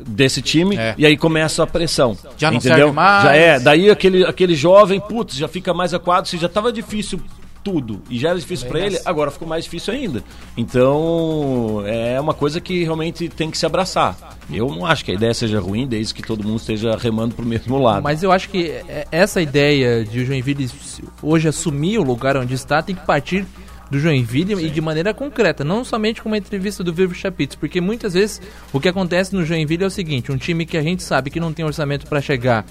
[0.06, 0.94] desse time É.
[0.98, 2.16] e aí começa a pressão.
[2.36, 2.76] Já não entendeu?
[2.78, 3.24] serve mais.
[3.24, 7.20] Já é, daí aquele, aquele jovem, putz, já fica mais aquado, se já tava difícil
[7.64, 10.22] tudo e já era difícil para ele, agora ficou mais difícil ainda.
[10.56, 14.36] Então, é uma coisa que realmente tem que se abraçar.
[14.52, 17.46] Eu não acho que a ideia seja ruim, desde que todo mundo esteja remando pro
[17.46, 18.02] mesmo lado.
[18.02, 20.70] Mas eu acho que é- essa ideia de o Joinville
[21.22, 23.46] hoje assumir o lugar onde está tem que partir
[23.90, 27.80] do Joinville e de maneira concreta, não somente com uma entrevista do Vivo Chapitz, porque
[27.80, 28.40] muitas vezes
[28.72, 31.38] o que acontece no Joinville é o seguinte, um time que a gente sabe que
[31.38, 32.64] não tem orçamento para chegar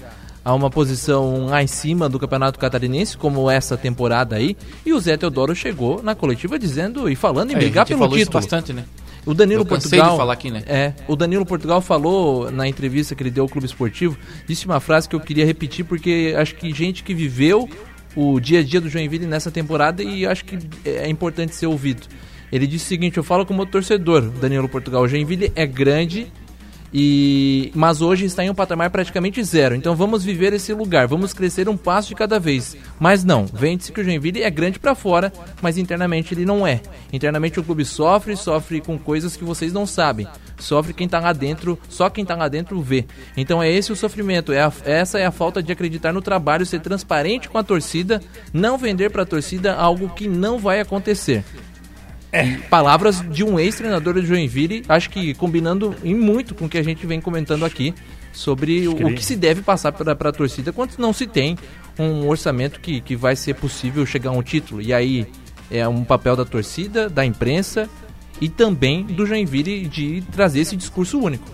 [0.44, 5.00] a uma posição lá em cima do Campeonato Catarinense, como essa temporada aí, e o
[5.00, 8.42] Zé Teodoro chegou na coletiva dizendo e falando em É, brigar pelo falou isso título.
[8.42, 8.84] bastante, né?
[9.24, 10.10] O Danilo Eu Portugal.
[10.10, 10.62] de falar aqui, né?
[10.66, 14.80] É, o Danilo Portugal falou na entrevista que ele deu ao Clube Esportivo, disse uma
[14.80, 17.66] frase que eu queria repetir porque acho que gente que viveu
[18.14, 22.06] o dia a dia do Joinville nessa temporada e acho que é importante ser ouvido.
[22.52, 26.30] Ele disse o seguinte: eu falo como torcedor, Danilo Portugal, o Joinville é grande.
[26.96, 29.74] E mas hoje está em um patamar praticamente zero.
[29.74, 32.76] Então vamos viver esse lugar, vamos crescer um passo de cada vez.
[33.00, 36.80] Mas não, vende-se que o Joinville é grande para fora, mas internamente ele não é.
[37.12, 40.28] Internamente o clube sofre, sofre com coisas que vocês não sabem.
[40.56, 43.04] Sofre quem tá lá dentro, só quem tá lá dentro vê.
[43.36, 46.64] Então é esse o sofrimento, é a- essa é a falta de acreditar no trabalho,
[46.64, 48.22] ser transparente com a torcida,
[48.52, 51.42] não vender para a torcida algo que não vai acontecer.
[52.34, 52.56] É.
[52.68, 56.82] Palavras de um ex-treinador de Joinville, acho que combinando em muito com o que a
[56.82, 57.94] gente vem comentando aqui
[58.32, 61.56] sobre o, o que se deve passar para a torcida quando não se tem
[61.96, 64.82] um orçamento que, que vai ser possível chegar a um título.
[64.82, 65.28] E aí
[65.70, 67.88] é um papel da torcida, da imprensa
[68.40, 71.48] e também do Joinville de trazer esse discurso único.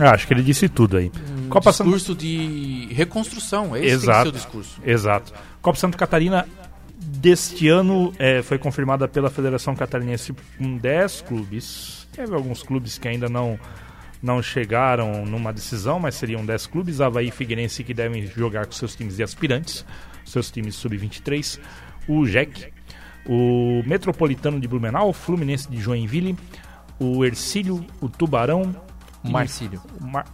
[0.00, 1.10] Ah, acho que ele disse tudo aí.
[1.44, 2.18] Um Copa discurso San...
[2.18, 4.06] de reconstrução, esse Exato.
[4.06, 4.80] tem que ser o discurso.
[4.84, 5.32] Exato.
[5.60, 6.46] Copa Santa Catarina
[6.96, 12.08] deste ano é, foi confirmada pela Federação Catarinense com 10 clubes.
[12.12, 13.58] Teve alguns clubes que ainda não
[14.22, 18.72] não chegaram numa decisão, mas seriam 10 clubes, Havaí e Figueirense que devem jogar com
[18.72, 19.84] seus times de aspirantes,
[20.24, 21.60] seus times sub-23,
[22.08, 22.72] o JEC,
[23.26, 26.38] o Metropolitano de Blumenau, o Fluminense de Joinville,
[26.98, 28.74] o Ercílio, o Tubarão,
[29.22, 30.24] o Marcílio, o, Mar,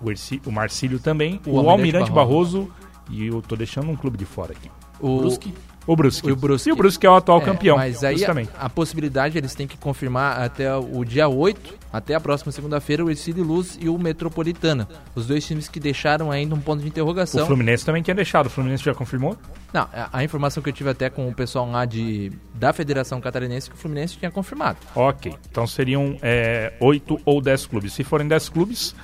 [0.00, 2.58] o, Erci, o Marcílio também, o, o Almirante, Almirante Barroso.
[2.60, 2.74] Barroso.
[3.10, 4.70] e eu tô deixando um clube de fora aqui.
[5.00, 5.52] O Brusque.
[5.86, 6.30] O Brusque.
[6.30, 6.68] O Brusque.
[6.68, 7.76] E o Brusque é o atual é, campeão.
[7.76, 12.20] Mas aí a, a, possibilidade eles têm que confirmar até o dia 8, até a
[12.20, 14.88] próxima segunda-feira, o Ercílio Luz e o Metropolitana.
[15.14, 17.42] Os dois times que deixaram ainda um ponto de interrogação.
[17.42, 18.46] O Fluminense também tinha deixado.
[18.46, 19.36] O Fluminense já confirmou?
[19.72, 23.20] Não, a, a informação que eu tive até com o pessoal lá de, da Federação
[23.20, 24.78] Catarinense que o Fluminense tinha confirmado.
[24.94, 25.34] Ok.
[25.50, 27.92] Então seriam é, 8 ou 10 clubes.
[27.92, 28.94] Se forem 10 clubes.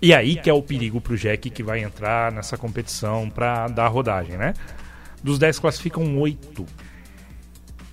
[0.00, 3.88] E aí que é o perigo pro Jack que vai entrar nessa competição para dar
[3.88, 4.52] rodagem, né?
[5.26, 6.64] Dos 10 classificam 8.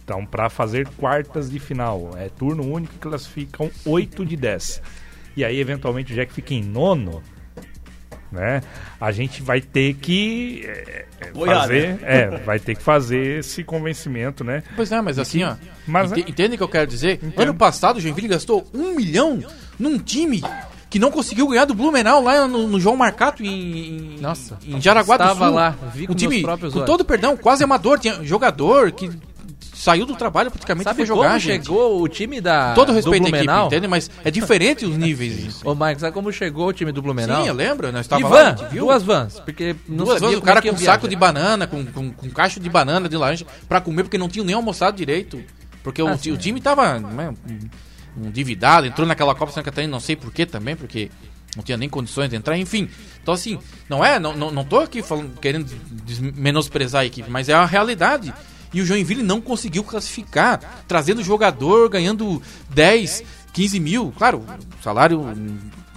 [0.04, 4.80] Então, para fazer quartas de final, é turno único classificam 8 de 10.
[5.36, 7.24] E aí, eventualmente, o Jack fica em nono.
[8.32, 8.62] Né?
[9.02, 14.62] A gente vai ter que é, fazer, é, vai ter que fazer esse convencimento, né?
[14.76, 15.56] Pois é, mas assim, ó,
[15.88, 17.16] mas, ent entende o que eu quero dizer?
[17.16, 17.42] Entendo.
[17.42, 19.44] Ano passado o Joinville gastou um milhão
[19.80, 20.44] num time
[20.94, 25.18] que não conseguiu ganhar do Blumenau lá no, no João Marcato em, Nossa, em Jaraguá
[25.18, 25.50] do Sul.
[25.50, 29.10] lá, vi com um time, com todo perdão, quase amador, tinha jogador que
[29.74, 31.66] saiu do trabalho praticamente Sabe foi jogar, como gente.
[31.66, 33.88] chegou o time da Todo respeito à equipe, entende?
[33.88, 35.62] Mas é diferente os níveis.
[35.66, 37.42] Ô, Mike, sabe como chegou o time do Blumenau?
[37.42, 38.86] Sim, eu lembro, nós estávamos lá, viu?
[38.86, 42.12] duas vans, porque não duas vans, o cara com um saco de banana, com, com,
[42.12, 45.42] com caixa de banana de laranja pra comer, porque não tinha nem almoçado direito.
[45.84, 47.70] Porque ah, o, o, time tava né, um,
[48.18, 51.10] endividado, entrou naquela Copa Santa Catarina, não sei porquê também, porque
[51.56, 52.90] não tinha nem condições de entrar, enfim.
[53.22, 55.70] Então, assim, não é, não, não, não tô aqui falando, querendo
[56.36, 58.34] menosprezar a equipe, mas é a realidade.
[58.74, 64.14] E o Joinville não conseguiu classificar, trazendo jogador, ganhando 10, 15 mil.
[64.18, 64.44] Claro,
[64.82, 65.24] salário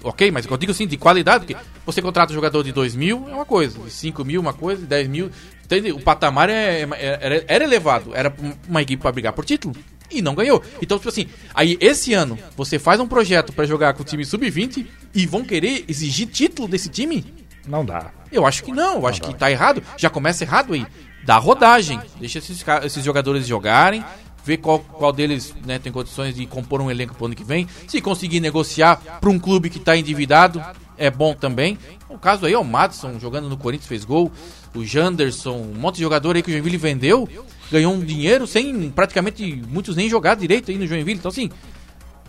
[0.04, 3.26] ok, mas eu digo assim, de qualidade, porque você contrata um jogador de 2 mil
[3.28, 5.30] é uma coisa, de 5 mil uma coisa, de 10 mil.
[5.64, 5.90] Entende?
[5.90, 8.32] O patamar é, é, era, era elevado, era
[8.68, 9.74] uma equipe para brigar por título
[10.10, 10.62] e não ganhou.
[10.80, 14.24] Então, tipo assim, aí esse ano você faz um projeto para jogar com o time
[14.24, 17.24] sub-20 e vão querer exigir título desse time?
[17.66, 18.10] Não dá.
[18.30, 19.28] Eu acho que não, eu não acho dá.
[19.28, 19.82] que tá errado.
[19.96, 20.86] Já começa errado aí.
[21.24, 24.04] Dá rodagem, deixa esses, esses jogadores jogarem,
[24.44, 27.66] ver qual, qual deles né, tem condições de compor um elenco pro ano que vem.
[27.88, 30.64] Se conseguir negociar para um clube que está endividado,
[30.96, 31.76] é bom também.
[32.08, 34.30] O caso aí é o Madison jogando no Corinthians, fez gol.
[34.72, 37.28] O Janderson, um monte de jogador aí que o Joinville vendeu
[37.70, 41.18] ganhou um dinheiro sem praticamente muitos nem jogar direito aí no Joinville.
[41.18, 41.50] Então, assim,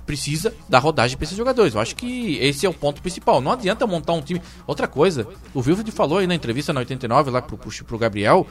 [0.05, 1.75] precisa dar rodagem para esses jogadores.
[1.75, 3.41] Eu acho que esse é o ponto principal.
[3.41, 4.41] Não adianta montar um time.
[4.65, 8.47] Outra coisa, o Wilfred falou aí na entrevista na 89 lá pro, pro, Gabriel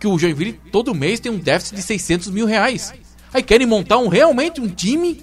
[0.00, 2.92] que o Joinville todo mês tem um déficit de 600 mil reais.
[3.32, 5.22] Aí querem montar um realmente um time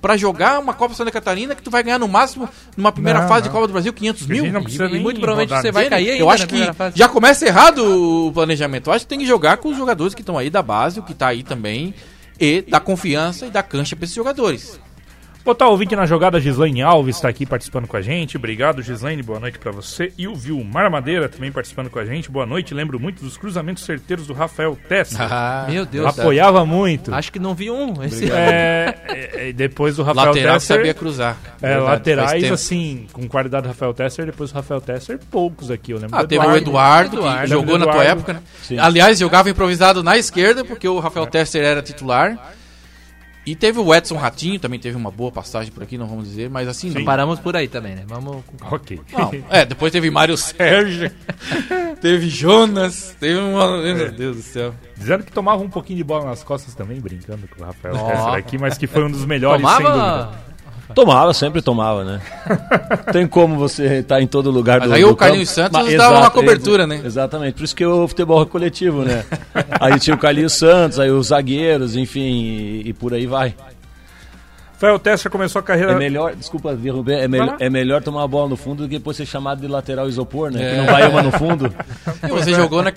[0.00, 3.28] para jogar uma Copa Santa Catarina que tu vai ganhar no máximo numa primeira não,
[3.28, 3.48] fase não.
[3.48, 4.44] de Copa do Brasil 500 mil.
[4.44, 6.58] E, e muito provavelmente você vai cair ainda Eu acho que
[6.94, 8.88] já começa errado o planejamento.
[8.88, 11.02] Eu acho que tem que jogar com os jogadores que estão aí da base, o
[11.02, 11.94] que está aí também,
[12.38, 14.80] e dar confiança e dar cancha para esses jogadores.
[15.48, 18.36] Botar o ouvinte na jogada, Gislaine Alves está aqui participando com a gente.
[18.36, 19.22] Obrigado, Gislaine.
[19.22, 20.12] Boa noite para você.
[20.18, 22.30] E o Vilmar Madeira também participando com a gente.
[22.30, 22.74] Boa noite.
[22.74, 25.16] Lembro muito dos cruzamentos certeiros do Rafael Tessa.
[25.24, 26.06] Ah, meu Deus.
[26.06, 27.14] Apoiava muito.
[27.14, 28.04] Acho que não vi um.
[28.04, 30.76] Esse é, é, depois do Rafael Lateral Tesser.
[30.76, 31.38] sabia cruzar.
[31.62, 34.26] É, Verdade, laterais, assim, com qualidade do Rafael Tesser.
[34.26, 35.92] Depois do Rafael Tesser, poucos aqui.
[35.92, 38.42] Eu lembro ah, teve o Eduardo, Eduardo que jogou na tua época, né?
[38.78, 41.30] Aliás, jogava improvisado na esquerda, porque o Rafael é.
[41.30, 42.38] Tesser era titular.
[43.48, 46.50] E teve o Edson Ratinho, também teve uma boa passagem por aqui, não vamos dizer,
[46.50, 46.90] mas assim.
[46.90, 47.02] Não...
[47.02, 48.04] Paramos por aí também, né?
[48.06, 48.44] Vamos.
[48.70, 49.00] Ok.
[49.10, 51.10] Não, é, depois teve Mário Sérgio,
[51.98, 53.80] teve Jonas, teve uma.
[53.80, 54.10] Meu é.
[54.10, 54.74] Deus do céu.
[54.94, 58.32] Dizendo que tomava um pouquinho de bola nas costas também, brincando com o Rafael oh.
[58.34, 59.82] aqui, mas que foi um dos melhores, tomava...
[59.82, 60.47] sem dúvida.
[60.94, 62.20] Tomava, sempre tomava, né?
[63.12, 65.72] Tem como você estar tá em todo lugar Mas do Aí do o Carlinhos Santos
[65.72, 67.00] Mas, dava exato, uma cobertura, né?
[67.04, 69.24] Exatamente, por isso que o futebol é coletivo, né?
[69.80, 73.54] aí tinha o Carlinhos Santos, aí os zagueiros, enfim, e, e por aí vai.
[74.78, 75.90] Rafael Tessa começou a carreira.
[75.90, 77.26] É melhor, desculpa, derrubar, é,
[77.58, 80.52] é melhor tomar uma bola no fundo do que depois ser chamado de lateral isopor,
[80.52, 80.62] né?
[80.62, 80.70] É.
[80.70, 81.74] Que não vai uma no fundo.
[82.20, 82.92] E você jogou na,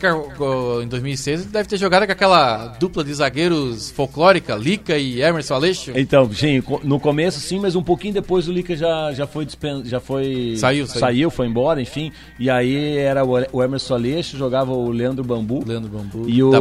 [0.83, 5.91] em 2006, deve ter jogado com aquela dupla de zagueiros folclórica, Lica e Emerson Aleixo.
[5.95, 9.47] Então, sim, no começo sim, mas um pouquinho depois o Lica já, já foi
[9.83, 12.11] já foi saiu, saiu, saiu, foi embora, enfim.
[12.39, 15.63] E aí era o Emerson Aleixo, jogava o Leandro Bambu.
[15.67, 16.27] Leandro Bambu.
[16.27, 16.51] E o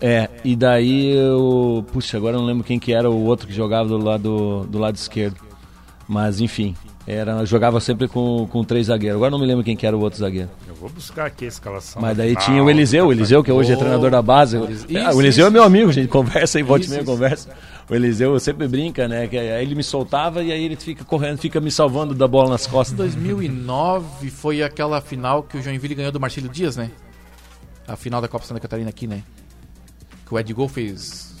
[0.00, 3.52] é, e daí o puxa, agora eu não lembro quem que era o outro que
[3.52, 5.36] jogava do lado do lado esquerdo.
[6.08, 6.74] Mas enfim,
[7.06, 9.16] era, jogava sempre com, com três zagueiros.
[9.16, 10.50] Agora não me lembro quem que era o outro zagueiro.
[10.66, 12.02] Eu vou buscar aqui a escalação.
[12.02, 14.58] Mas daí tinha o Eliseu, o Eliseu que hoje é treinador da base.
[14.70, 15.46] Isso, ah, o Eliseu isso.
[15.46, 17.48] é meu amigo, gente conversa e volta e meia conversa.
[17.88, 19.26] O Eliseu sempre brinca, né?
[19.26, 22.50] Que aí ele me soltava e aí ele fica correndo, fica me salvando da bola
[22.50, 22.94] nas costas.
[22.94, 26.90] 2009 foi aquela final que o Joinville ganhou do Marcelo Dias, né?
[27.86, 29.22] A final da Copa Santa Catarina aqui, né?
[30.26, 31.34] Que o Ed Gol fez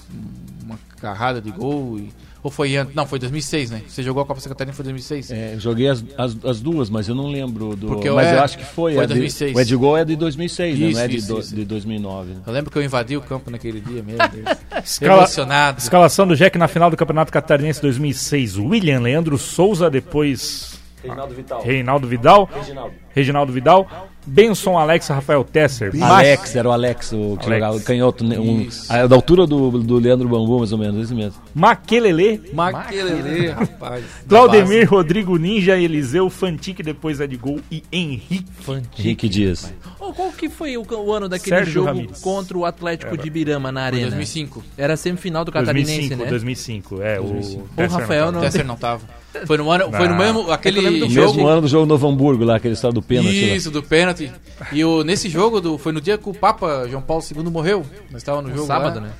[0.64, 2.10] uma carrada de gol e
[2.42, 2.94] ou foi antes?
[2.94, 3.82] Não, foi 2006, né?
[3.88, 5.30] Você jogou a Copa Santa Catarina foi 2006?
[5.30, 7.88] É, joguei as, as, as, duas, mas eu não lembro do.
[7.88, 8.94] Porque mas eu, é, eu acho que foi.
[8.94, 9.50] Foi 2006.
[9.50, 10.92] De, o Edgol é de 2006, isso, né?
[10.92, 12.30] Não é de, do, de 2009.
[12.30, 12.40] Né?
[12.46, 14.58] Eu lembro que eu invadi o campo naquele dia, meu Deus.
[14.84, 15.78] Escala, Emocionado.
[15.78, 18.56] Escalação do Jack na final do Campeonato Catarinense 2006.
[18.56, 20.77] William Leandro Souza, depois.
[21.02, 21.62] Reinaldo Vital.
[21.62, 22.48] Reinaldo Vidal.
[22.52, 22.94] Reginaldo.
[23.14, 24.08] Reginaldo Vidal.
[24.28, 25.90] Benson Alex Rafael Tesser.
[26.02, 27.60] Alex, era o Alex, o que Alex.
[27.60, 31.14] jogava canhoto, né, um, a, da altura do, do Leandro Bambu, mais ou menos, esse
[31.14, 31.40] mesmo.
[31.54, 32.42] Maquelele.
[32.52, 34.04] Maquelele, rapaz.
[34.28, 38.44] Claudemir, Rodrigo Ninja, Eliseu, Fantique, depois é de gol e Henrique.
[38.60, 39.02] Fantique.
[39.02, 39.72] Henrique Dias.
[39.98, 42.20] Oh, qual que foi o, o ano daquele Sérgio jogo Ramirez.
[42.20, 43.22] contra o Atlético era.
[43.22, 44.02] de Birama na Arena?
[44.10, 44.62] 2005.
[44.76, 46.30] Era semifinal do Catarinense, 2005, né?
[46.30, 47.18] 2005, é.
[47.18, 47.68] 2005.
[47.76, 48.40] O, o Rafael não...
[48.40, 49.02] O Tesser não tava.
[49.46, 51.34] Foi no ano, foi no mesmo aquele do jogo.
[51.34, 53.54] mesmo ano do jogo Novo Hamburgo lá, aquele estado do pênalti.
[53.54, 53.74] Isso, lá.
[53.74, 54.32] do pênalti.
[54.72, 57.84] E o, nesse jogo do, foi no dia que o Papa João Paulo II morreu.
[58.10, 59.06] Nós estávamos no jogo sábado, lá.
[59.06, 59.12] né?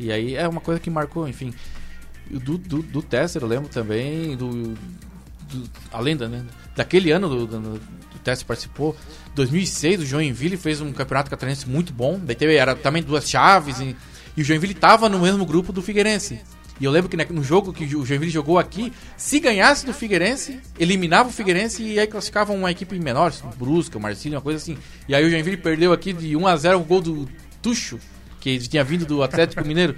[0.00, 1.54] E aí é uma coisa que marcou, enfim.
[2.28, 4.74] Do, do, do Tesser, eu lembro também, do,
[5.48, 6.44] do a lenda, né?
[6.74, 8.96] Daquele ano do, do, do Tesser participou.
[9.34, 12.18] 2006, o Joinville fez um campeonato catarinense muito bom.
[12.20, 13.80] Daí teve, era também duas chaves.
[13.80, 13.96] E,
[14.36, 16.40] e o Joinville estava no mesmo grupo do Figueirense.
[16.78, 20.60] E eu lembro que no jogo que o Joinville jogou aqui, se ganhasse do Figueirense,
[20.78, 24.76] eliminava o Figueirense e aí classificava uma equipe menor, Brusca, o Marcílio, uma coisa assim.
[25.08, 27.28] E aí o Joinville perdeu aqui de 1 a 0 o gol do
[27.62, 27.98] Tuxo,
[28.40, 29.96] que tinha vindo do Atlético Mineiro.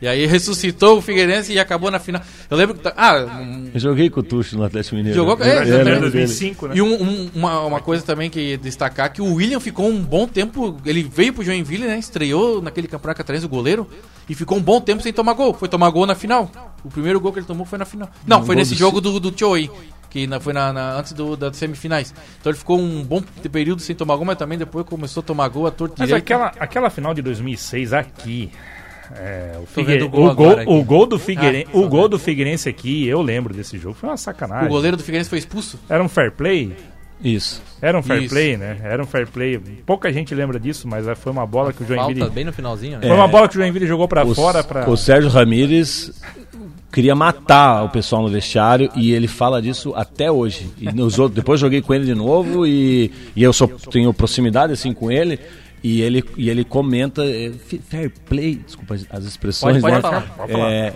[0.00, 2.22] E aí ressuscitou o Figueirense e acabou na final.
[2.48, 2.82] Eu lembro que.
[2.82, 5.16] Tá, ah, um, eu joguei com o Tuxo no Atlético Mineiro.
[5.16, 6.76] Jogou com é, é, é, 2005, né?
[6.76, 10.26] E um, um, uma, uma coisa também que destacar que o William ficou um bom
[10.26, 10.76] tempo.
[10.84, 11.98] Ele veio pro Joinville, né?
[11.98, 13.88] Estreou naquele campeonato catarinense, o goleiro.
[14.28, 15.52] E ficou um bom tempo sem tomar gol.
[15.52, 16.50] Foi tomar gol na final.
[16.84, 18.08] O primeiro gol que ele tomou foi na final.
[18.26, 19.70] Não, um foi nesse do jogo do, do Choi
[20.10, 22.14] que na, foi na, na, antes do, das semifinais.
[22.40, 23.22] Então ele ficou um bom
[23.52, 26.52] período sem tomar gol, mas também depois começou a tomar gol a torta Mas aquela,
[26.58, 28.50] aquela final de 2006 aqui,
[29.14, 30.04] é, o, Figueire...
[30.04, 33.78] o, gol, o, gol, do Figueirense, ah, o gol do Figueirense aqui, eu lembro desse
[33.78, 34.66] jogo, foi uma sacanagem.
[34.66, 35.78] O goleiro do Figueirense foi expulso?
[35.88, 36.74] Era um fair play?
[37.22, 37.62] Isso.
[37.82, 38.34] Era um fair Isso.
[38.34, 38.78] play, né?
[38.82, 39.58] Era um fair play.
[39.84, 42.20] Pouca gente lembra disso, mas foi uma bola que o Joinville.
[42.20, 42.98] Falta bem no finalzinho.
[42.98, 43.06] Né?
[43.06, 44.62] Foi uma bola que o Joinville jogou para fora.
[44.62, 44.88] Pra...
[44.88, 46.12] O Sérgio Ramírez
[46.92, 50.70] queria matar o pessoal no vestiário e ele fala disso até hoje.
[50.78, 54.72] E nos outros, depois joguei com ele de novo e, e eu só tenho proximidade
[54.72, 55.40] assim com ele.
[55.82, 57.52] E ele, e ele comenta, é,
[57.88, 60.00] fair play, desculpa as expressões, pode, né?
[60.00, 60.72] Falar, pode falar.
[60.72, 60.94] É,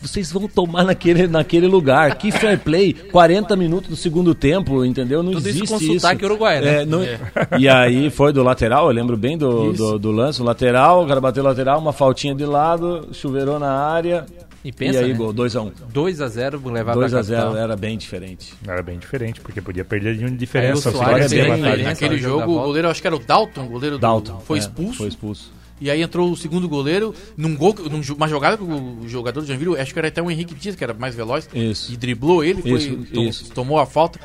[0.00, 2.16] vocês vão tomar naquele, naquele lugar.
[2.16, 5.22] Que fair play, 40 minutos do segundo tempo, entendeu?
[5.22, 5.78] Não Tudo existe isso.
[5.78, 6.82] Com sotaque uruguai, né?
[6.82, 7.02] É, não...
[7.02, 7.18] é.
[7.58, 11.06] E aí foi do lateral, eu lembro bem do, do, do, lance, o lateral, o
[11.06, 14.26] cara bateu lateral, uma faltinha de lado, chuveirou na área,
[14.66, 15.18] e, pensa, e aí, né?
[15.18, 15.72] gol, 2x1.
[15.94, 18.52] 2x0 levava 2x0 era bem diferente.
[18.66, 20.88] Era bem diferente, porque podia perder de uma diferença.
[20.88, 23.96] É, o Soares, bem, naquele jogo, o goleiro, acho que era o Dalton, o goleiro
[23.96, 24.98] Dalton, do, foi, é, expulso.
[24.98, 25.52] foi expulso.
[25.80, 29.78] E aí entrou o segundo goleiro num gol, numa jogada que o jogador do Joinville,
[29.78, 31.92] acho que era até o Henrique Dias, que era mais veloz, isso.
[31.92, 33.52] e driblou ele, foi, isso, tom, isso.
[33.52, 34.18] tomou a falta.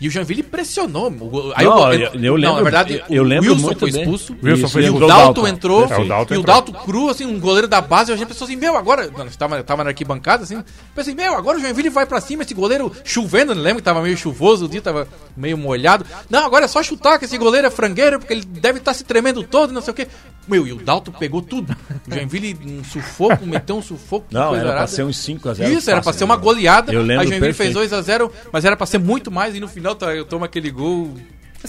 [0.00, 1.12] E o Joinville pressionou.
[1.54, 4.02] Aí não, eu, eu, lembro, não, na verdade, eu, eu lembro Wilson muito foi bem.
[4.02, 4.36] expulso.
[4.42, 5.04] Wilson foi e expulso.
[5.04, 5.84] o Dalton entrou.
[5.84, 8.12] É, o Dalton e o Dalton cru, assim, um goleiro da base.
[8.12, 9.10] A gente pensou assim, meu, agora.
[9.38, 10.62] Tava, tava na arquibancada, assim.
[10.94, 12.42] Pensei, meu, agora o Joinville vai pra cima.
[12.42, 16.04] Esse goleiro chovendo, lembra que tava meio chuvoso o dia, tava meio molhado.
[16.28, 18.94] Não, agora é só chutar, que esse goleiro é frangueiro, porque ele deve estar tá
[18.98, 20.08] se tremendo todo, não sei o quê.
[20.46, 21.74] Meu, e o Dalton pegou tudo.
[22.06, 24.26] O Joinville, um sufoco, meteu um sufoco.
[24.30, 25.70] Não, era pra ser uns 5x0.
[25.70, 26.92] Isso, era pra ser uma goleada.
[26.92, 27.78] Eu lembro a Joinville perfeito.
[27.78, 29.54] fez 2x0, mas era pra ser muito mais.
[29.54, 31.14] E no final eu tomo aquele gol.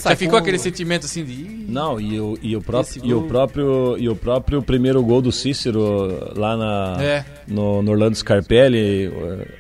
[0.04, 1.66] Já ficou aquele sentimento assim de.
[1.68, 5.32] Não, e o, e o, próprio, e o próprio e o próprio primeiro gol do
[5.32, 7.26] Cícero lá na, É.
[7.48, 9.12] no, no Orlando Scarpelli,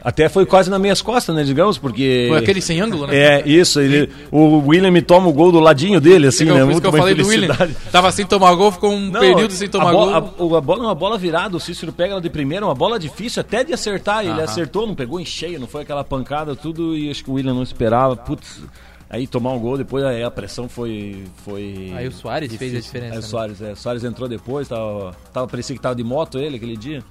[0.01, 2.27] até foi quase nas minhas costas, né, digamos, porque...
[2.29, 3.15] Foi aquele sem ângulo, né?
[3.17, 6.63] É, isso, ele, o William me toma o gol do ladinho dele, assim, Então, né,
[6.63, 7.55] por isso que eu falei do William.
[7.91, 10.05] Tava sem tomar gol, ficou um Não, período sem tomar a gol.
[10.05, 12.65] bola, A, o- a bola é uma bola virada, o Cícero pega ela de primeira,
[12.65, 14.21] uma bola difícil até de acertar.
[14.21, 14.43] Ele Aham.
[14.43, 17.53] acertou, não pegou em cheio, não foi aquela pancada, tudo, e acho que o William
[17.53, 18.15] não esperava.
[18.15, 18.61] Putz,
[19.10, 21.24] aí tomar um gol, depois aí a pressão foi.
[21.38, 23.14] foi Aí o Soares fez a Aí diferença.
[23.14, 23.22] o né?
[23.22, 26.78] Soares, é, o Soares entrou depois, tava, tava, parecia que tava de moto ele aquele
[26.78, 27.03] dia.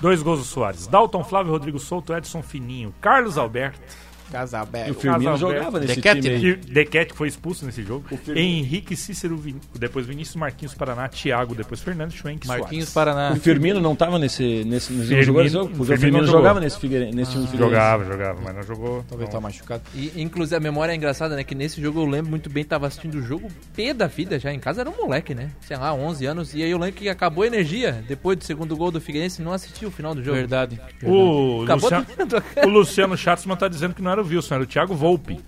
[0.00, 0.86] Dois gols do Soares.
[0.86, 3.80] Dalton Flávio, Rodrigo Souto, Edson Fininho, Carlos Alberto.
[4.32, 4.90] E Casabeco.
[4.90, 6.50] o Firmino jogava nesse Dequete, time.
[6.50, 8.04] E Dequete que foi expulso nesse jogo.
[8.34, 9.60] Henrique Cícero, Vin...
[9.78, 13.14] depois Vinícius Marquinhos Paraná, Thiago, depois Fernando Schwenk Marquinhos Soares.
[13.14, 13.34] Paraná.
[13.36, 15.68] O Firmino não tava nesse, nesse, nesse Firmino- jogo?
[15.70, 16.40] Porque o Firmino Firmino jogou.
[16.40, 17.74] jogava nesse, Figueirense, nesse time do Figueirense.
[17.74, 19.04] Jogava, jogava, mas não jogou.
[19.08, 19.34] Talvez não.
[19.34, 19.82] tá machucado.
[19.94, 21.44] E, inclusive, a memória é engraçada, né?
[21.44, 24.52] Que nesse jogo eu lembro muito bem, tava assistindo o jogo pé da vida já.
[24.52, 25.50] Em casa era um moleque, né?
[25.60, 26.54] Sei lá, 11 anos.
[26.54, 28.02] E aí eu lembro que acabou a energia.
[28.08, 30.36] Depois do segundo gol do Figueirense, não assisti o final do jogo.
[30.36, 30.80] Verdade.
[31.02, 32.06] O Acabou Luciano,
[32.64, 35.38] o Luciano Schatzman tá dizendo que não era o Wilson, era o Thiago Volpe.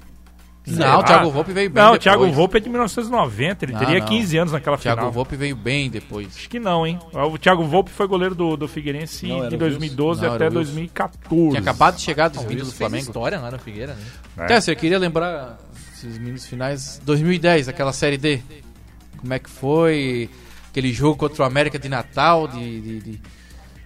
[0.66, 2.02] Não, o Thiago Volpe veio bem Não, o depois.
[2.02, 4.06] Thiago Volpe é de 1990, ele Não, teria não.
[4.06, 5.12] 15 anos naquela Thiago final.
[5.12, 6.34] Volpe veio bem depois.
[6.34, 6.98] Acho que não, hein?
[7.12, 10.26] O Thiago Volpe foi goleiro do, do Figueirense Não, de o 2012 Wilson.
[10.26, 10.72] Não, até era o Wilson.
[10.72, 11.48] 2014.
[11.50, 13.04] Tinha acabado de chegar dos O Wilson do Flamengo.
[13.04, 14.02] história lá no Figueira, né?
[14.38, 14.46] É.
[14.46, 15.58] Tessa, eu queria lembrar
[15.92, 16.98] esses minutos finais.
[17.04, 18.40] 2010, aquela série D.
[19.18, 20.30] Como é que foi?
[20.70, 22.80] Aquele jogo contra o América de Natal, de.
[22.80, 23.20] de, de...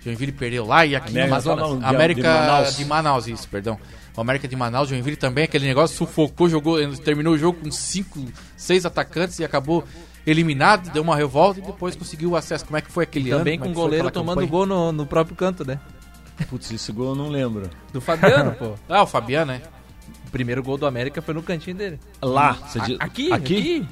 [0.04, 1.68] Joinville perdeu lá e aqui no América Amazonas.
[1.70, 2.76] não, de- América de Manaus.
[2.76, 3.76] de Manaus, isso, perdão.
[4.18, 8.18] O América de Manaus, Joinville também, aquele negócio sufocou, jogou, terminou o jogo com cinco,
[8.56, 9.84] seis atacantes e acabou
[10.26, 12.64] eliminado, deu uma revolta e depois conseguiu o acesso.
[12.64, 13.38] Como é que foi aquele ano?
[13.38, 14.50] Também Como é com o goleiro tomando campanha?
[14.50, 15.78] gol no, no próprio canto, né?
[16.50, 17.70] Putz, esse gol eu não lembro.
[17.92, 18.74] Do Fabiano, pô.
[18.88, 19.62] Ah, o Fabiano, né?
[20.26, 22.00] O primeiro gol do América foi no cantinho dele.
[22.20, 23.86] Lá, você diz- Aqui, aqui.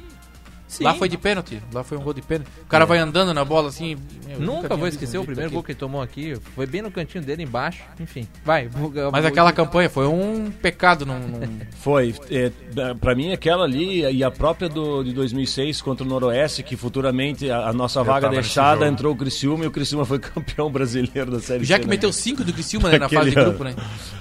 [0.69, 0.85] Sim.
[0.85, 2.49] Lá foi de pênalti, lá foi um gol de pênalti.
[2.63, 3.97] O cara vai andando na bola assim.
[4.27, 5.55] meu, Nunca tinha vou esquecer o primeiro daquele.
[5.55, 6.35] gol que ele tomou aqui.
[6.55, 7.83] Foi bem no cantinho dele, embaixo.
[8.01, 8.65] Enfim, vai.
[8.65, 8.93] Mas vou-
[9.29, 11.07] aquela campanha foi um pecado.
[11.07, 12.51] Num, num- Foi, é,
[13.01, 17.49] pra mim aquela ali e a própria do, de 2006 contra o Noroeste, que futuramente
[17.51, 20.71] a, a nossa vaga tava nesse deixada entrou o Criciúma e o Criciúma foi campeão
[20.71, 21.91] brasileiro da Série Já C, que né?
[21.91, 23.75] meteu cinco do Criciúma né, na fase de grupo, né?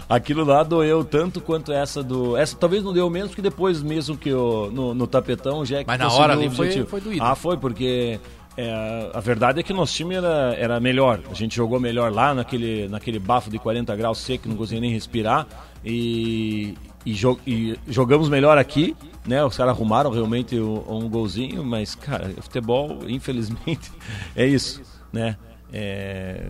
[0.08, 2.38] Aquilo lá doeu tanto quanto essa do.
[2.38, 5.86] Essa talvez não deu menos, porque depois mesmo que o, no, no tapetão o Jack
[5.88, 7.24] Mas na hora ali foi- foi doído.
[7.24, 8.20] Ah, foi, porque
[8.58, 11.20] é, a verdade é que nosso time era, era melhor.
[11.30, 14.92] A gente jogou melhor lá naquele, naquele bafo de 40 graus seco, não conseguia nem
[14.92, 15.46] respirar.
[15.84, 16.74] E,
[17.06, 19.44] e, jo- e jogamos melhor aqui, né?
[19.46, 23.92] Os caras arrumaram realmente um, um golzinho, mas, cara, futebol, infelizmente,
[24.36, 24.82] é isso,
[25.14, 25.38] né?
[25.78, 26.46] É,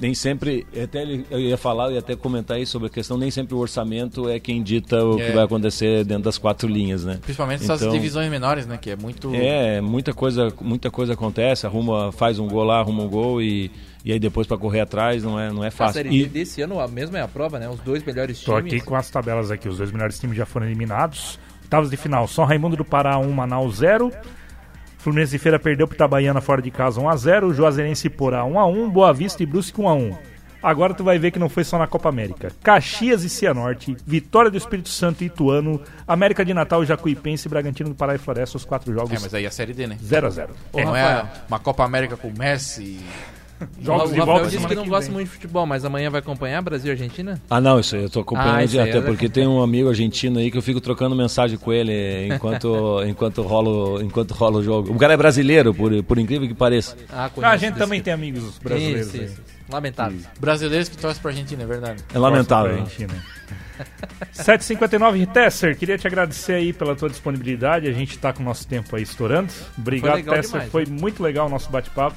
[0.00, 3.16] nem sempre, até ele- eu ia falar, eu ia até comentar aí sobre a questão,
[3.16, 5.26] nem sempre o orçamento é quem dita o É.
[5.26, 7.18] que vai acontecer dentro das quatro linhas, né?
[7.22, 8.76] Principalmente essas Então- divisões menores, né?
[8.76, 9.32] Que é muito.
[9.32, 13.70] É, muita coisa, muita coisa acontece, arruma, faz um gol lá, arruma um gol e,
[14.04, 15.94] e aí depois para correr atrás não é, não é A fácil.
[16.02, 17.68] série E- desse ano a mesma é a prova, né?
[17.68, 18.72] Os dois melhores Tô times.
[18.74, 19.68] aqui com as tabelas aqui.
[19.68, 21.38] Os dois melhores times já foram eliminados.
[21.62, 22.26] Oitavos de final.
[22.26, 24.10] São Raimundo do Pará 1, Manaus 0.
[25.04, 27.52] Fluminense de Feira perdeu pro Itabaiana fora de casa 1x0.
[27.52, 28.90] Juazeirense e Porá 1x1.
[28.90, 30.16] Boa Vista e Brusque 1x1.
[30.62, 32.50] Agora tu vai ver que não foi só na Copa América.
[32.62, 35.78] Caxias e Cianorte, Vitória do Espírito Santo e Ituano,
[36.08, 39.44] América de Natal, Jacuipense, Bragantino do Pará e Floresta, os quatro É, jogos mas aí
[39.46, 39.98] a série D, né?
[40.02, 40.48] 0x0.
[40.72, 42.98] Ô, não é uma Copa América com Messi.
[43.80, 46.10] Jogos o de Rafael volta disse que não que gosta muito de futebol, mas amanhã
[46.10, 47.40] vai acompanhar Brasil e Argentina?
[47.50, 49.88] Ah, não, isso aí eu tô acompanhando Ah, isso até é- porque tem um amigo
[49.88, 54.58] argentino aí que eu fico trocando mensagem com ele enquanto, enquanto, rola, o- enquanto rola
[54.58, 54.92] o jogo.
[54.92, 56.96] O cara é brasileiro, por, por incrível que pareça.
[57.12, 59.06] Ah, Ah, a gente também tem amigos brasileiros.
[59.08, 59.24] Isso, aí.
[59.24, 59.40] isso.
[59.70, 60.18] Lamentável.
[60.38, 62.04] Brasileiros que torcem pra Argentina, é verdade.
[62.14, 62.72] É lamentável.
[62.80, 63.14] Argentina.
[64.32, 67.88] 7h59, Tesser, queria te agradecer aí pela tua disponibilidade.
[67.88, 69.52] A gente tá com o nosso tempo aí estourando.
[69.76, 70.52] Obrigado, legal Tesser.
[70.52, 72.16] demais, Foi muito legal o nosso bate-papo.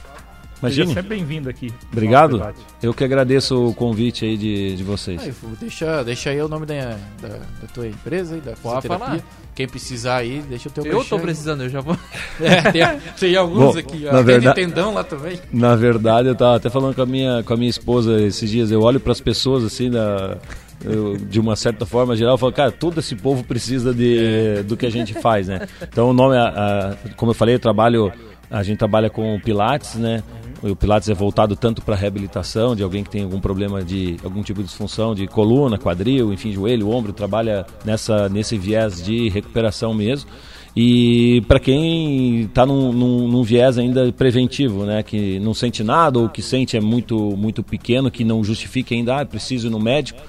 [0.60, 0.88] Imagine.
[0.88, 1.72] Seja sempre bem-vindo aqui.
[1.92, 2.42] Obrigado.
[2.82, 5.22] Eu que agradeço o convite aí de, de vocês.
[5.36, 8.98] Fu- deixa, deixa aí o nome da, da, da tua empresa aí, da fisioterapia.
[9.08, 9.20] falar.
[9.54, 11.20] Quem precisar aí, deixa o teu Eu aí.
[11.22, 11.98] precisando, eu já vou.
[12.40, 12.82] É, tem,
[13.20, 14.04] tem alguns Bom, aqui.
[14.06, 14.14] na ó.
[14.16, 15.40] Tem verdade- de tendão lá também.
[15.52, 18.72] Na verdade, eu tava até falando com a minha, com a minha esposa esses dias.
[18.72, 20.38] Eu olho para as pessoas assim, da,
[20.86, 24.78] eu, de uma certa forma geral, eu falo, cara, todo esse povo precisa de, do
[24.78, 25.68] que a gente faz, né?
[25.82, 28.12] Então, o nome, a- a- como eu falei, eu trabalho,
[28.52, 30.22] a gente trabalha com o Pilates, né?
[30.64, 34.42] O Pilates é voltado tanto para reabilitação de alguém que tem algum problema de algum
[34.42, 39.94] tipo de disfunção de coluna, quadril, enfim, joelho, ombro, trabalha nessa nesse viés de recuperação
[39.94, 40.30] mesmo.
[40.76, 46.20] E para quem está num, num, num viés ainda preventivo, né, que não sente nada
[46.20, 49.80] ou que sente é muito muito pequeno, que não justifica ainda, ah, preciso ir no
[49.80, 50.22] médico.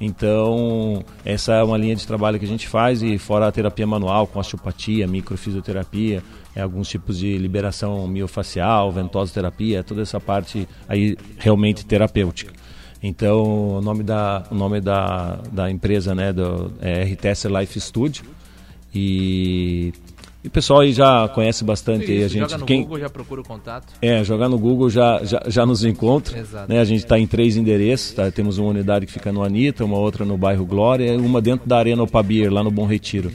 [0.00, 3.86] Então, essa é uma linha de trabalho que a gente faz e fora a terapia
[3.86, 6.22] manual com osteopatia, microfisioterapia,
[6.54, 12.52] é, alguns tipos de liberação miofacial, ventosoterapia, toda essa parte aí realmente terapêutica.
[13.02, 18.24] Então, o nome da, o nome da, da empresa né, do, é RTS Life Studio.
[18.94, 19.92] E,
[20.42, 22.04] e o pessoal aí já conhece bastante.
[22.04, 23.92] Isso, a gente, joga no quem, Google, já procura o contato.
[24.00, 26.38] É, jogar no Google já, já, já nos encontra.
[26.38, 26.72] Exato.
[26.72, 28.14] Né, a gente está em três endereços.
[28.14, 28.30] Tá?
[28.30, 31.68] Temos uma unidade que fica no Anitta, uma outra no bairro Glória e uma dentro
[31.68, 33.30] da Arena Opabir, lá no Bom Retiro.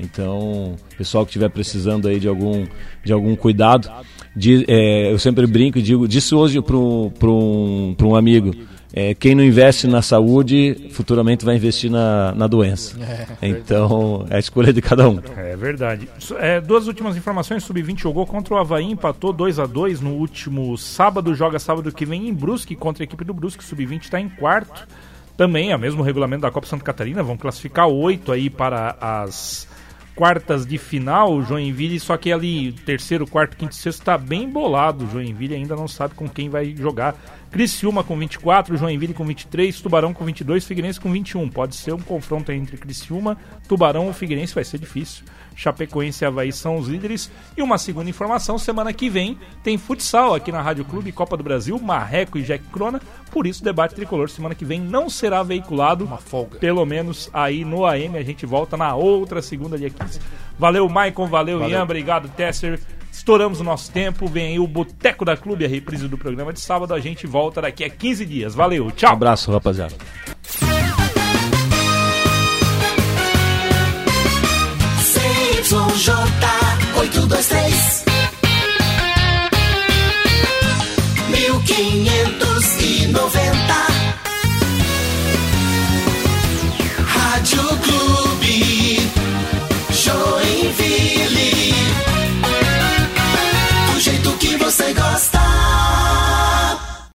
[0.00, 2.66] Então, pessoal que estiver precisando aí de algum,
[3.04, 3.90] de algum cuidado,
[4.34, 8.54] de, é, eu sempre brinco e digo, disse hoje para um, um amigo,
[8.92, 12.96] é, quem não investe na saúde, futuramente vai investir na, na doença.
[13.40, 15.20] É, então, é a escolha de cada um.
[15.36, 16.08] É verdade.
[16.38, 20.76] É, duas últimas informações: Sub-20 jogou contra o Havaí, empatou 2 a 2 no último
[20.76, 21.34] sábado.
[21.34, 23.64] Joga sábado que vem em Brusque contra a equipe do Brusque.
[23.64, 24.86] Sub-20 está em quarto.
[25.36, 27.22] Também é o mesmo regulamento da Copa Santa Catarina.
[27.22, 29.68] Vão classificar oito aí para as
[30.14, 35.08] quartas de final, Joinville, só que ali, terceiro, quarto, quinto e sexto, está bem bolado.
[35.10, 37.16] Joinville ainda não sabe com quem vai jogar.
[37.50, 41.48] Criciúma com 24, Joinville com 23, Tubarão com 22, Figueirense com 21.
[41.48, 43.36] Pode ser um confronto entre Criciúma,
[43.66, 45.24] Tubarão ou Figueirense, vai ser difícil.
[45.60, 47.30] Chapecoense e Havaí são os líderes.
[47.56, 51.44] E uma segunda informação, semana que vem tem futsal aqui na Rádio Clube, Copa do
[51.44, 53.00] Brasil, Marreco e Jack Crona.
[53.30, 56.06] Por isso, o debate tricolor semana que vem não será veiculado.
[56.06, 56.58] Uma folga.
[56.58, 60.18] Pelo menos aí no AM, a gente volta na outra segunda, dia 15.
[60.58, 61.76] Valeu, Maicon, valeu, valeu.
[61.76, 62.80] Ian, obrigado, Tesser.
[63.12, 66.60] Estouramos o nosso tempo, vem aí o Boteco da Clube, a reprise do programa de
[66.60, 66.94] sábado.
[66.94, 68.54] A gente volta daqui a 15 dias.
[68.54, 69.10] Valeu, tchau.
[69.10, 69.94] Um abraço, rapaziada.
[75.70, 78.10] YJ823
[81.30, 83.39] 1590